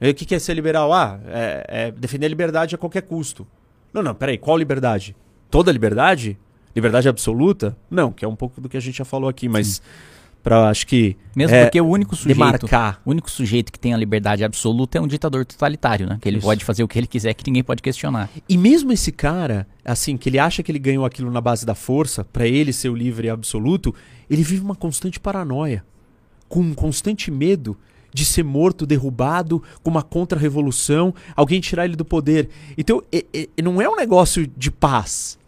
[0.00, 0.92] O que, que é ser liberal?
[0.92, 3.46] Ah, é, é defender a liberdade a qualquer custo.
[3.92, 5.16] Não, não, peraí, qual liberdade?
[5.50, 6.38] toda liberdade?
[6.74, 7.76] Liberdade absoluta?
[7.90, 9.82] Não, que é um pouco do que a gente já falou aqui, mas
[10.42, 13.02] para acho que mesmo é, porque o único sujeito, demarcar.
[13.04, 16.18] o único sujeito que tem a liberdade absoluta é um ditador totalitário, né?
[16.20, 16.46] Que ele Isso.
[16.46, 18.30] pode fazer o que ele quiser, que ninguém pode questionar.
[18.48, 21.74] E mesmo esse cara, assim, que ele acha que ele ganhou aquilo na base da
[21.74, 23.92] força, para ele ser o livre absoluto,
[24.30, 25.84] ele vive uma constante paranoia,
[26.48, 27.76] com um constante medo
[28.12, 32.48] de ser morto, derrubado, com uma contra-revolução, alguém tirar ele do poder.
[32.76, 35.38] Então, é, é, não é um negócio de paz.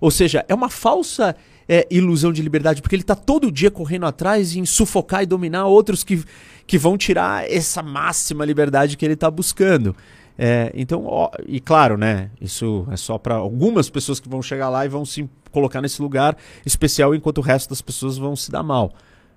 [0.00, 1.34] Ou seja, é uma falsa
[1.68, 5.66] é, ilusão de liberdade, porque ele está todo dia correndo atrás em sufocar e dominar
[5.66, 6.22] outros que,
[6.66, 9.96] que vão tirar essa máxima liberdade que ele está buscando.
[10.36, 12.30] É, então, ó, e claro, né?
[12.40, 16.02] Isso é só para algumas pessoas que vão chegar lá e vão se colocar nesse
[16.02, 16.36] lugar
[16.66, 18.92] especial, enquanto o resto das pessoas vão se dar mal.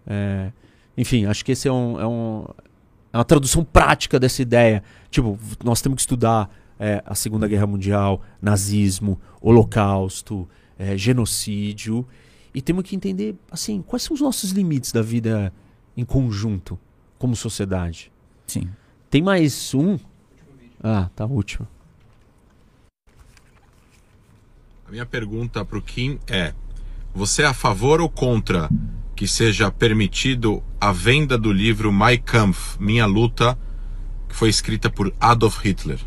[0.07, 0.51] É,
[0.97, 2.45] enfim, acho que esse é, um, é, um,
[3.13, 4.83] é uma tradução prática dessa ideia.
[5.11, 12.05] Tipo, nós temos que estudar é, a Segunda Guerra Mundial, nazismo, holocausto, é, genocídio.
[12.53, 15.53] E temos que entender, assim, quais são os nossos limites da vida
[15.95, 16.79] em conjunto,
[17.19, 18.11] como sociedade.
[18.47, 18.67] Sim.
[19.09, 19.99] Tem mais um?
[20.83, 21.67] Ah, tá último.
[24.87, 26.53] A minha pergunta para o Kim é:
[27.13, 28.69] você é a favor ou contra
[29.17, 33.57] que seja permitido a venda do livro Mein Kampf, Minha Luta,
[34.29, 35.99] que foi escrita por Adolf Hitler.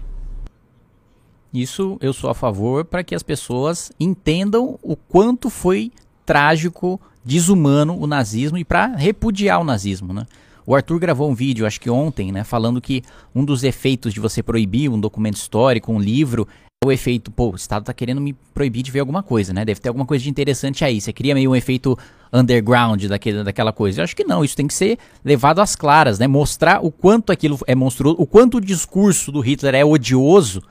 [1.52, 5.90] Isso eu sou a favor para que as pessoas entendam o quanto foi
[6.24, 10.24] trágico, desumano o nazismo e para repudiar o nazismo, né?
[10.64, 13.02] O Arthur gravou um vídeo, acho que ontem, né, falando que
[13.34, 16.46] um dos efeitos de você proibir um documento histórico, um livro,
[16.82, 19.66] o efeito, pô, o Estado tá querendo me proibir de ver alguma coisa, né?
[19.66, 20.98] Deve ter alguma coisa de interessante aí.
[20.98, 21.94] Você cria meio um efeito
[22.32, 24.00] underground daquele, daquela coisa.
[24.00, 26.26] Eu acho que não, isso tem que ser levado às claras, né?
[26.26, 30.62] Mostrar o quanto aquilo é monstruoso, o quanto o discurso do Hitler é odioso.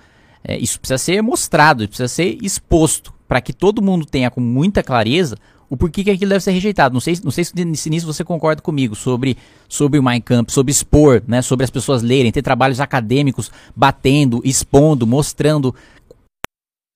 [0.44, 4.82] É, isso precisa ser mostrado, precisa ser exposto, para que todo mundo tenha com muita
[4.82, 5.38] clareza
[5.70, 6.94] o porquê que aquilo deve ser rejeitado.
[6.94, 9.38] Não sei, não sei se nisso você concorda comigo sobre,
[9.68, 14.42] sobre o Mein Kampf, sobre expor, né, sobre as pessoas lerem, ter trabalhos acadêmicos batendo,
[14.44, 15.76] expondo, mostrando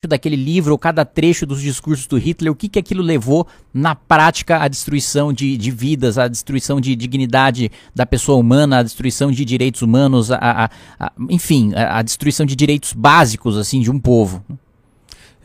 [0.07, 3.95] daquele livro ou cada trecho dos discursos do Hitler, o que, que aquilo levou na
[3.95, 9.31] prática à destruição de, de vidas, à destruição de dignidade da pessoa humana, à destruição
[9.31, 13.99] de direitos humanos, a, a, a enfim, a, destruição de direitos básicos assim de um
[13.99, 14.43] povo.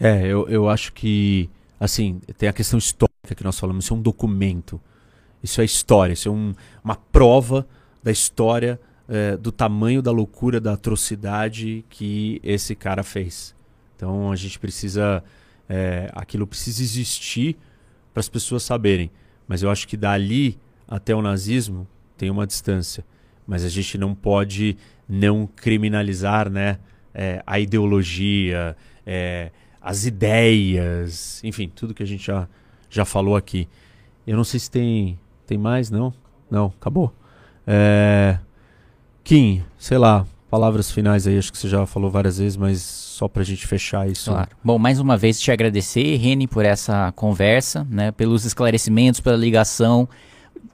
[0.00, 1.48] É, eu, eu acho que
[1.80, 4.80] assim tem a questão histórica que nós falamos, isso é um documento,
[5.42, 6.54] isso é história, isso é um,
[6.84, 7.66] uma prova
[8.02, 13.56] da história é, do tamanho da loucura, da atrocidade que esse cara fez.
[13.98, 15.24] Então a gente precisa.
[15.68, 17.56] É, aquilo precisa existir
[18.14, 19.10] para as pessoas saberem.
[19.48, 21.86] Mas eu acho que dali até o nazismo
[22.16, 23.04] tem uma distância.
[23.44, 24.76] Mas a gente não pode
[25.08, 26.78] não criminalizar né,
[27.12, 32.48] é, a ideologia, é, as ideias, enfim, tudo que a gente já,
[32.88, 33.68] já falou aqui.
[34.26, 36.14] Eu não sei se tem, tem mais, não?
[36.50, 37.12] Não, acabou.
[37.66, 38.38] É...
[39.24, 43.28] Kim, sei lá, palavras finais aí, acho que você já falou várias vezes, mas só
[43.28, 44.30] para a gente fechar isso.
[44.30, 44.48] Claro.
[44.64, 50.08] Bom, mais uma vez te agradecer, Reni, por essa conversa, né, pelos esclarecimentos, pela ligação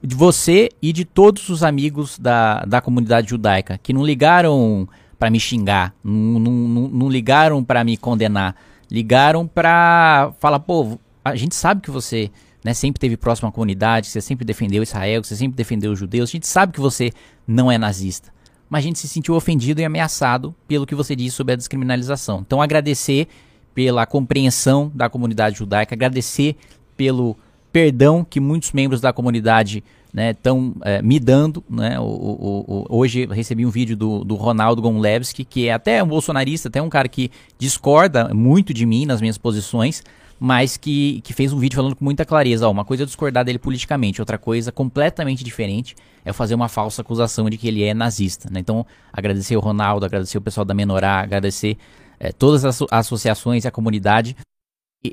[0.01, 5.29] de você e de todos os amigos da, da comunidade judaica que não ligaram para
[5.29, 6.51] me xingar, não, não,
[6.89, 8.55] não ligaram para me condenar,
[8.91, 12.29] ligaram para falar, pô, a gente sabe que você
[12.63, 16.29] né, sempre teve próximo à comunidade, você sempre defendeu Israel, você sempre defendeu os judeus,
[16.29, 17.11] a gente sabe que você
[17.47, 18.34] não é nazista
[18.69, 22.43] mas a gente se sentiu ofendido e ameaçado pelo que você disse sobre a descriminalização.
[22.45, 23.27] Então, agradecer
[23.73, 26.55] pela compreensão da comunidade judaica, agradecer
[26.95, 27.37] pelo
[27.71, 29.83] perdão que muitos membros da comunidade
[30.31, 31.63] estão né, é, me dando.
[31.69, 31.99] Né?
[31.99, 36.07] O, o, o, hoje recebi um vídeo do, do Ronaldo Gonlevski, que é até um
[36.07, 40.01] bolsonarista, até um cara que discorda muito de mim nas minhas posições,
[40.39, 42.67] mas que, que fez um vídeo falando com muita clareza.
[42.67, 47.01] Ó, uma coisa é discordar dele politicamente, outra coisa completamente diferente é fazer uma falsa
[47.01, 48.49] acusação de que ele é nazista.
[48.51, 48.59] Né?
[48.59, 51.77] Então, agradecer o Ronaldo, agradecer o pessoal da Menorá, agradecer
[52.19, 54.35] é, todas as associações e a comunidade.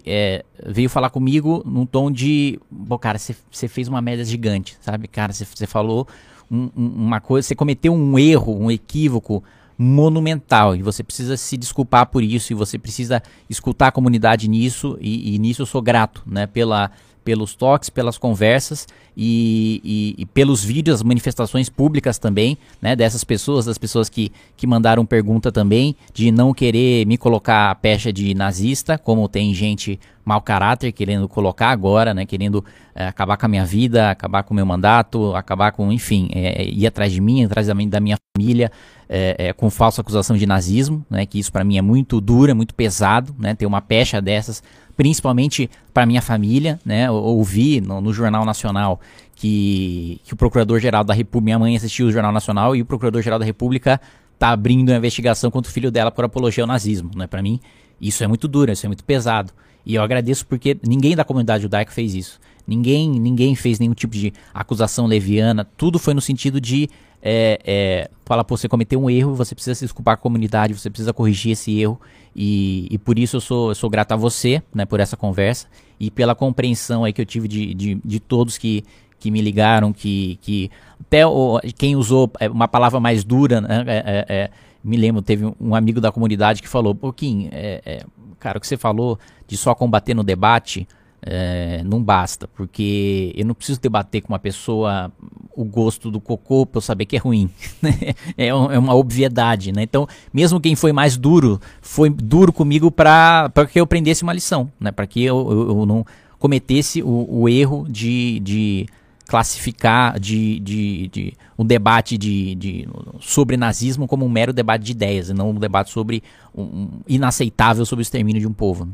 [0.07, 2.59] É, veio falar comigo num tom de,
[2.89, 5.07] pô, cara, você fez uma média gigante, sabe?
[5.07, 6.09] Cara, você falou
[6.51, 9.45] um, um, uma coisa, você cometeu um erro, um equívoco
[9.77, 14.97] monumental e você precisa se desculpar por isso e você precisa escutar a comunidade nisso
[15.01, 16.91] e, e nisso eu sou grato, né, pela
[17.25, 23.25] pelos toques, pelas conversas e, e, e, pelos vídeos, as manifestações públicas também, né, dessas
[23.25, 28.13] pessoas, das pessoas que, que mandaram pergunta também, de não querer me colocar a pecha
[28.13, 32.65] de nazista, como tem gente mau caráter querendo colocar agora, né, querendo
[32.95, 36.65] é, acabar com a minha vida, acabar com o meu mandato, acabar com, enfim, é,
[36.65, 38.71] ir atrás de mim, atrás da minha, da minha família,
[39.15, 42.55] é, com falsa acusação de nazismo, né, que isso para mim é muito duro, é
[42.55, 44.63] muito pesado, né, ter uma pecha dessas
[44.97, 47.11] principalmente para minha família, né?
[47.11, 49.01] Ouvi no, no, Jornal Nacional
[49.35, 53.39] que, que o Procurador-Geral da República, minha mãe assistiu o Jornal Nacional e o Procurador-Geral
[53.39, 54.01] da República
[54.39, 57.27] tá abrindo uma investigação contra o filho dela por apologia ao nazismo, né?
[57.27, 57.61] Para mim,
[58.01, 59.53] isso é muito duro, isso é muito pesado.
[59.85, 62.41] E eu agradeço porque ninguém da comunidade judaica fez isso.
[62.67, 65.65] Ninguém, ninguém fez nenhum tipo de acusação leviana.
[65.77, 66.89] Tudo foi no sentido de
[67.21, 70.75] é, é, falar, pô, você cometeu um erro, você precisa se desculpar com a comunidade,
[70.75, 72.01] você precisa corrigir esse erro.
[72.35, 75.67] E, e por isso eu sou, eu sou grato a você, né, por essa conversa
[76.01, 78.85] e pela compreensão aí que eu tive de, de, de todos que,
[79.19, 80.71] que me ligaram, que, que
[81.01, 84.51] até o, quem usou é, uma palavra mais dura, né, é, é, é,
[84.83, 88.05] me lembro, teve um amigo da comunidade que falou, pouquinho, é, é,
[88.41, 90.89] cara, o que você falou de só combater no debate,
[91.25, 95.13] é, não basta, porque eu não preciso debater com uma pessoa
[95.55, 97.49] o gosto do cocô para eu saber que é ruim.
[97.83, 98.15] Né?
[98.37, 99.83] é, é, uma obviedade, né?
[99.83, 104.71] Então, mesmo quem foi mais duro, foi duro comigo para que eu aprendesse uma lição,
[104.79, 104.93] né?
[104.93, 106.07] Para que eu, eu, eu, não
[106.39, 108.87] cometesse o, o erro de, de
[109.27, 112.89] classificar de, de, de, um debate de, de,
[113.21, 116.23] sobre nazismo como um mero debate de ideias, e não um debate sobre
[116.55, 118.89] um, um inaceitável sobre o extermínio de um povo.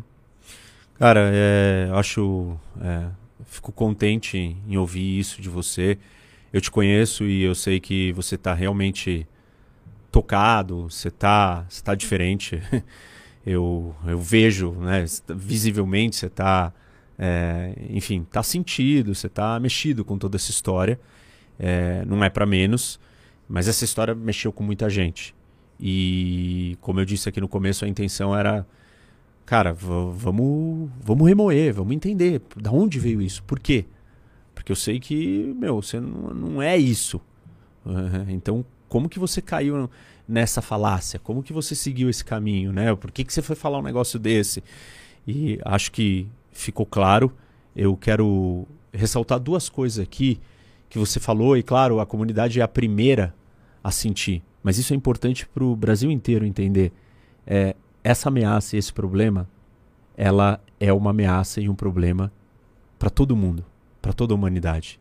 [0.99, 2.59] Cara, é, acho.
[2.81, 3.07] É,
[3.45, 5.97] fico contente em ouvir isso de você.
[6.53, 9.27] Eu te conheço e eu sei que você está realmente
[10.11, 12.61] tocado, você está você tá diferente.
[13.47, 15.05] eu, eu vejo, né,
[15.37, 16.73] visivelmente você está.
[17.17, 20.99] É, enfim, está sentido, você está mexido com toda essa história.
[21.61, 22.99] É, não é para menos,
[23.49, 25.35] mas essa história mexeu com muita gente.
[25.81, 28.67] E, como eu disse aqui no começo, a intenção era
[29.49, 33.87] cara, vamos, vamos remoer, vamos entender da onde veio isso, por quê?
[34.55, 37.19] Porque eu sei que, meu, você não, não é isso.
[38.29, 39.89] Então, como que você caiu
[40.29, 41.19] nessa falácia?
[41.19, 42.95] Como que você seguiu esse caminho, né?
[42.95, 44.63] Por que, que você foi falar um negócio desse?
[45.27, 47.33] E acho que ficou claro.
[47.75, 50.39] Eu quero ressaltar duas coisas aqui
[50.91, 53.35] que você falou, e claro, a comunidade é a primeira
[53.83, 56.93] a sentir, mas isso é importante para o Brasil inteiro entender.
[57.47, 59.49] É, essa ameaça e esse problema
[60.17, 62.33] ela é uma ameaça e um problema
[62.99, 63.65] para todo mundo,
[64.03, 64.99] para toda a humanidade.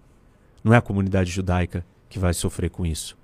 [0.64, 3.18] Não é a comunidade judaica que vai sofrer com isso.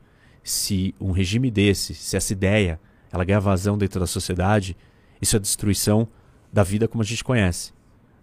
[0.43, 2.79] Se um regime desse, se essa ideia,
[3.11, 4.75] ela ganha vazão dentro da sociedade,
[5.21, 6.07] isso é a destruição
[6.51, 7.71] da vida como a gente conhece,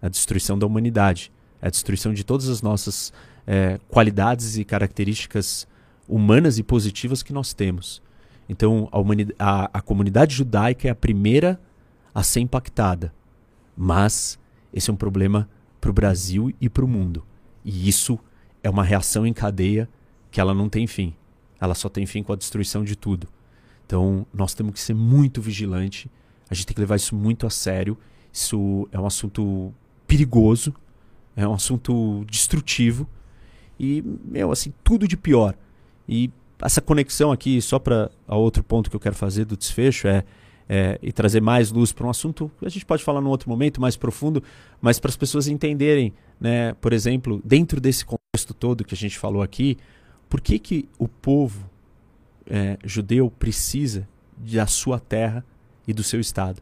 [0.01, 1.31] é a destruição da humanidade,
[1.61, 3.13] é a destruição de todas as nossas
[3.47, 5.67] é, qualidades e características
[6.07, 8.01] humanas e positivas que nós temos.
[8.51, 8.99] Então, a,
[9.39, 11.57] a, a comunidade judaica é a primeira
[12.13, 13.13] a ser impactada.
[13.77, 14.37] Mas
[14.73, 15.49] esse é um problema
[15.79, 17.25] para o Brasil e para o mundo.
[17.63, 18.19] E isso
[18.61, 19.87] é uma reação em cadeia
[20.29, 21.15] que ela não tem fim.
[21.61, 23.29] Ela só tem fim com a destruição de tudo.
[23.85, 26.11] Então, nós temos que ser muito vigilante.
[26.49, 27.97] A gente tem que levar isso muito a sério.
[28.33, 29.73] Isso é um assunto
[30.05, 30.75] perigoso,
[31.37, 33.07] é um assunto destrutivo
[33.79, 35.55] e, meu, assim, tudo de pior.
[36.05, 36.29] E
[36.61, 40.23] essa conexão aqui, só para outro ponto que eu quero fazer do desfecho, é
[40.73, 43.49] é, e trazer mais luz para um assunto que a gente pode falar num outro
[43.49, 44.41] momento mais profundo,
[44.79, 49.19] mas para as pessoas entenderem, né, por exemplo, dentro desse contexto todo que a gente
[49.19, 49.77] falou aqui,
[50.29, 51.69] por que, que o povo
[52.49, 54.07] é, judeu precisa
[54.37, 55.45] da sua terra
[55.85, 56.61] e do seu estado?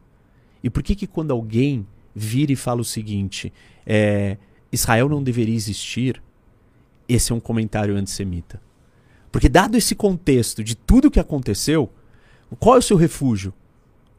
[0.60, 3.52] E por que, que quando alguém vira e fala o seguinte,
[3.86, 4.38] é,
[4.72, 6.20] Israel não deveria existir,
[7.08, 8.60] esse é um comentário antissemita?
[9.30, 11.90] Porque dado esse contexto de tudo que aconteceu,
[12.58, 13.54] qual é o seu refúgio?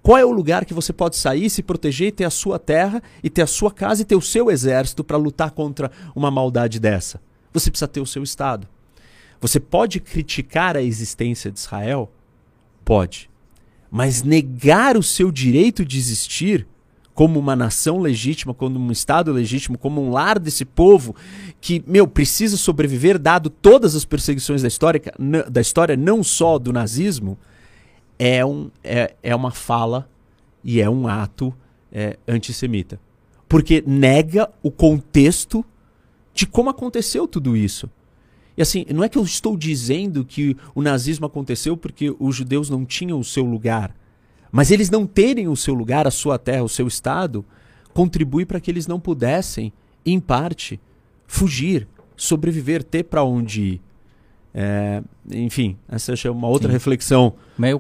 [0.01, 3.03] Qual é o lugar que você pode sair, se proteger e ter a sua terra,
[3.24, 6.80] e ter a sua casa e ter o seu exército para lutar contra uma maldade
[6.80, 7.22] dessa?
[7.53, 8.68] Você precisa ter o seu Estado.
[9.39, 12.12] Você pode criticar a existência de Israel?
[12.84, 13.30] Pode.
[13.91, 16.66] Mas negar o seu direito de existir
[17.14, 21.16] como uma nação legítima, como um Estado legítimo, como um lar desse povo
[21.59, 25.01] que, meu, precisa sobreviver, dado todas as perseguições da história,
[25.49, 27.38] da história não só do nazismo,
[28.18, 30.09] é, um, é, é uma fala
[30.64, 31.53] e é um ato
[31.91, 32.99] é, antissemita.
[33.47, 35.66] Porque nega o contexto
[36.34, 37.89] de como aconteceu tudo isso.
[38.55, 42.70] E assim, não é que eu estou dizendo que o nazismo aconteceu porque os judeus
[42.70, 43.95] não tinham o seu lugar.
[44.51, 47.45] Mas eles não terem o seu lugar, a sua terra, o seu estado,
[47.93, 49.71] contribui para que eles não pudessem,
[50.05, 50.79] em parte,
[51.25, 53.81] fugir, sobreviver, ter para onde ir.
[54.53, 56.73] É, enfim, essa é uma outra Sim.
[56.73, 57.33] reflexão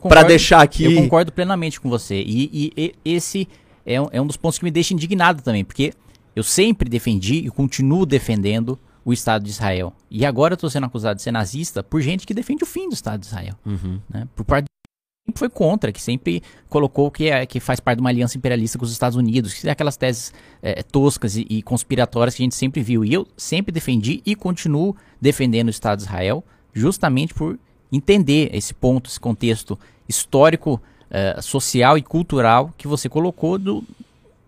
[0.07, 0.85] para deixar aqui.
[0.85, 2.21] Eu concordo plenamente com você.
[2.21, 3.47] E, e, e esse
[3.85, 5.93] é um, é um, dos pontos que me deixa indignado também, porque
[6.33, 9.93] eu sempre defendi e continuo defendendo o Estado de Israel.
[10.09, 12.87] E agora eu estou sendo acusado de ser nazista por gente que defende o fim
[12.87, 13.55] do Estado de Israel.
[13.65, 13.99] Uhum.
[14.09, 14.27] Né?
[14.33, 14.70] Por parte
[15.35, 18.85] foi contra, que sempre colocou que, é, que faz parte de uma aliança imperialista com
[18.85, 22.55] os Estados Unidos, que é aquelas teses é, toscas e, e conspiratórias que a gente
[22.55, 23.05] sempre viu.
[23.05, 26.43] E eu sempre defendi e continuo defendendo o Estado de Israel
[26.73, 27.59] justamente por
[27.91, 33.83] entender esse ponto, esse contexto histórico, uh, social e cultural que você colocou do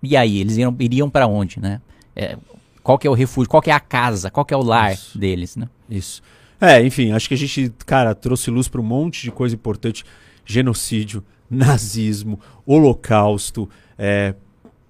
[0.01, 1.79] e aí eles iriam, iriam para onde, né?
[2.13, 2.37] É,
[2.81, 4.93] qual que é o refúgio, qual que é a casa, qual que é o lar
[4.93, 5.17] Isso.
[5.17, 5.69] deles, né?
[5.89, 6.21] Isso.
[6.59, 10.03] É, enfim, acho que a gente, cara, trouxe luz para um monte de coisa importante:
[10.45, 14.35] genocídio, nazismo, holocausto, é,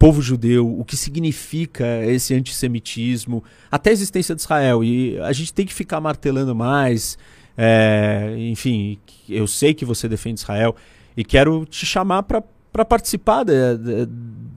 [0.03, 4.83] povo judeu, o que significa esse antissemitismo, até a existência de Israel.
[4.83, 7.17] E a gente tem que ficar martelando mais.
[7.57, 8.97] É, enfim,
[9.29, 10.75] eu sei que você defende Israel
[11.15, 14.07] e quero te chamar para participar da, da,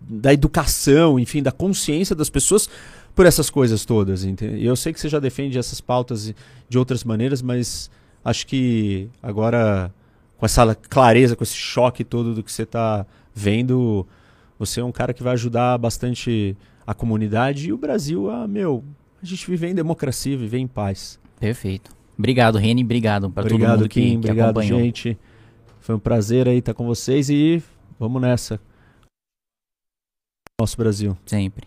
[0.09, 2.69] da, educação, enfim, da consciência das pessoas
[3.15, 4.25] por essas coisas todas.
[4.25, 4.65] Entende?
[4.65, 6.35] Eu sei que você já defende essas pautas
[6.69, 7.91] de outras maneiras, mas
[8.25, 9.93] acho que agora,
[10.37, 14.07] com essa clareza, com esse choque todo do que você está vendo
[14.59, 16.57] você é um cara que vai ajudar bastante
[16.87, 18.85] a comunidade e o Brasil a, meu,
[19.23, 21.21] a gente vive em democracia, viver em paz.
[21.39, 21.95] Perfeito.
[22.19, 22.83] Obrigado, Reni.
[22.83, 24.81] Obrigado para todo mundo que, Kim, que obrigado, acompanhou.
[24.81, 25.19] gente.
[25.81, 27.63] Foi um prazer aí estar com vocês e
[27.99, 28.59] vamos nessa.
[30.59, 31.17] Nosso Brasil.
[31.27, 31.65] Sempre.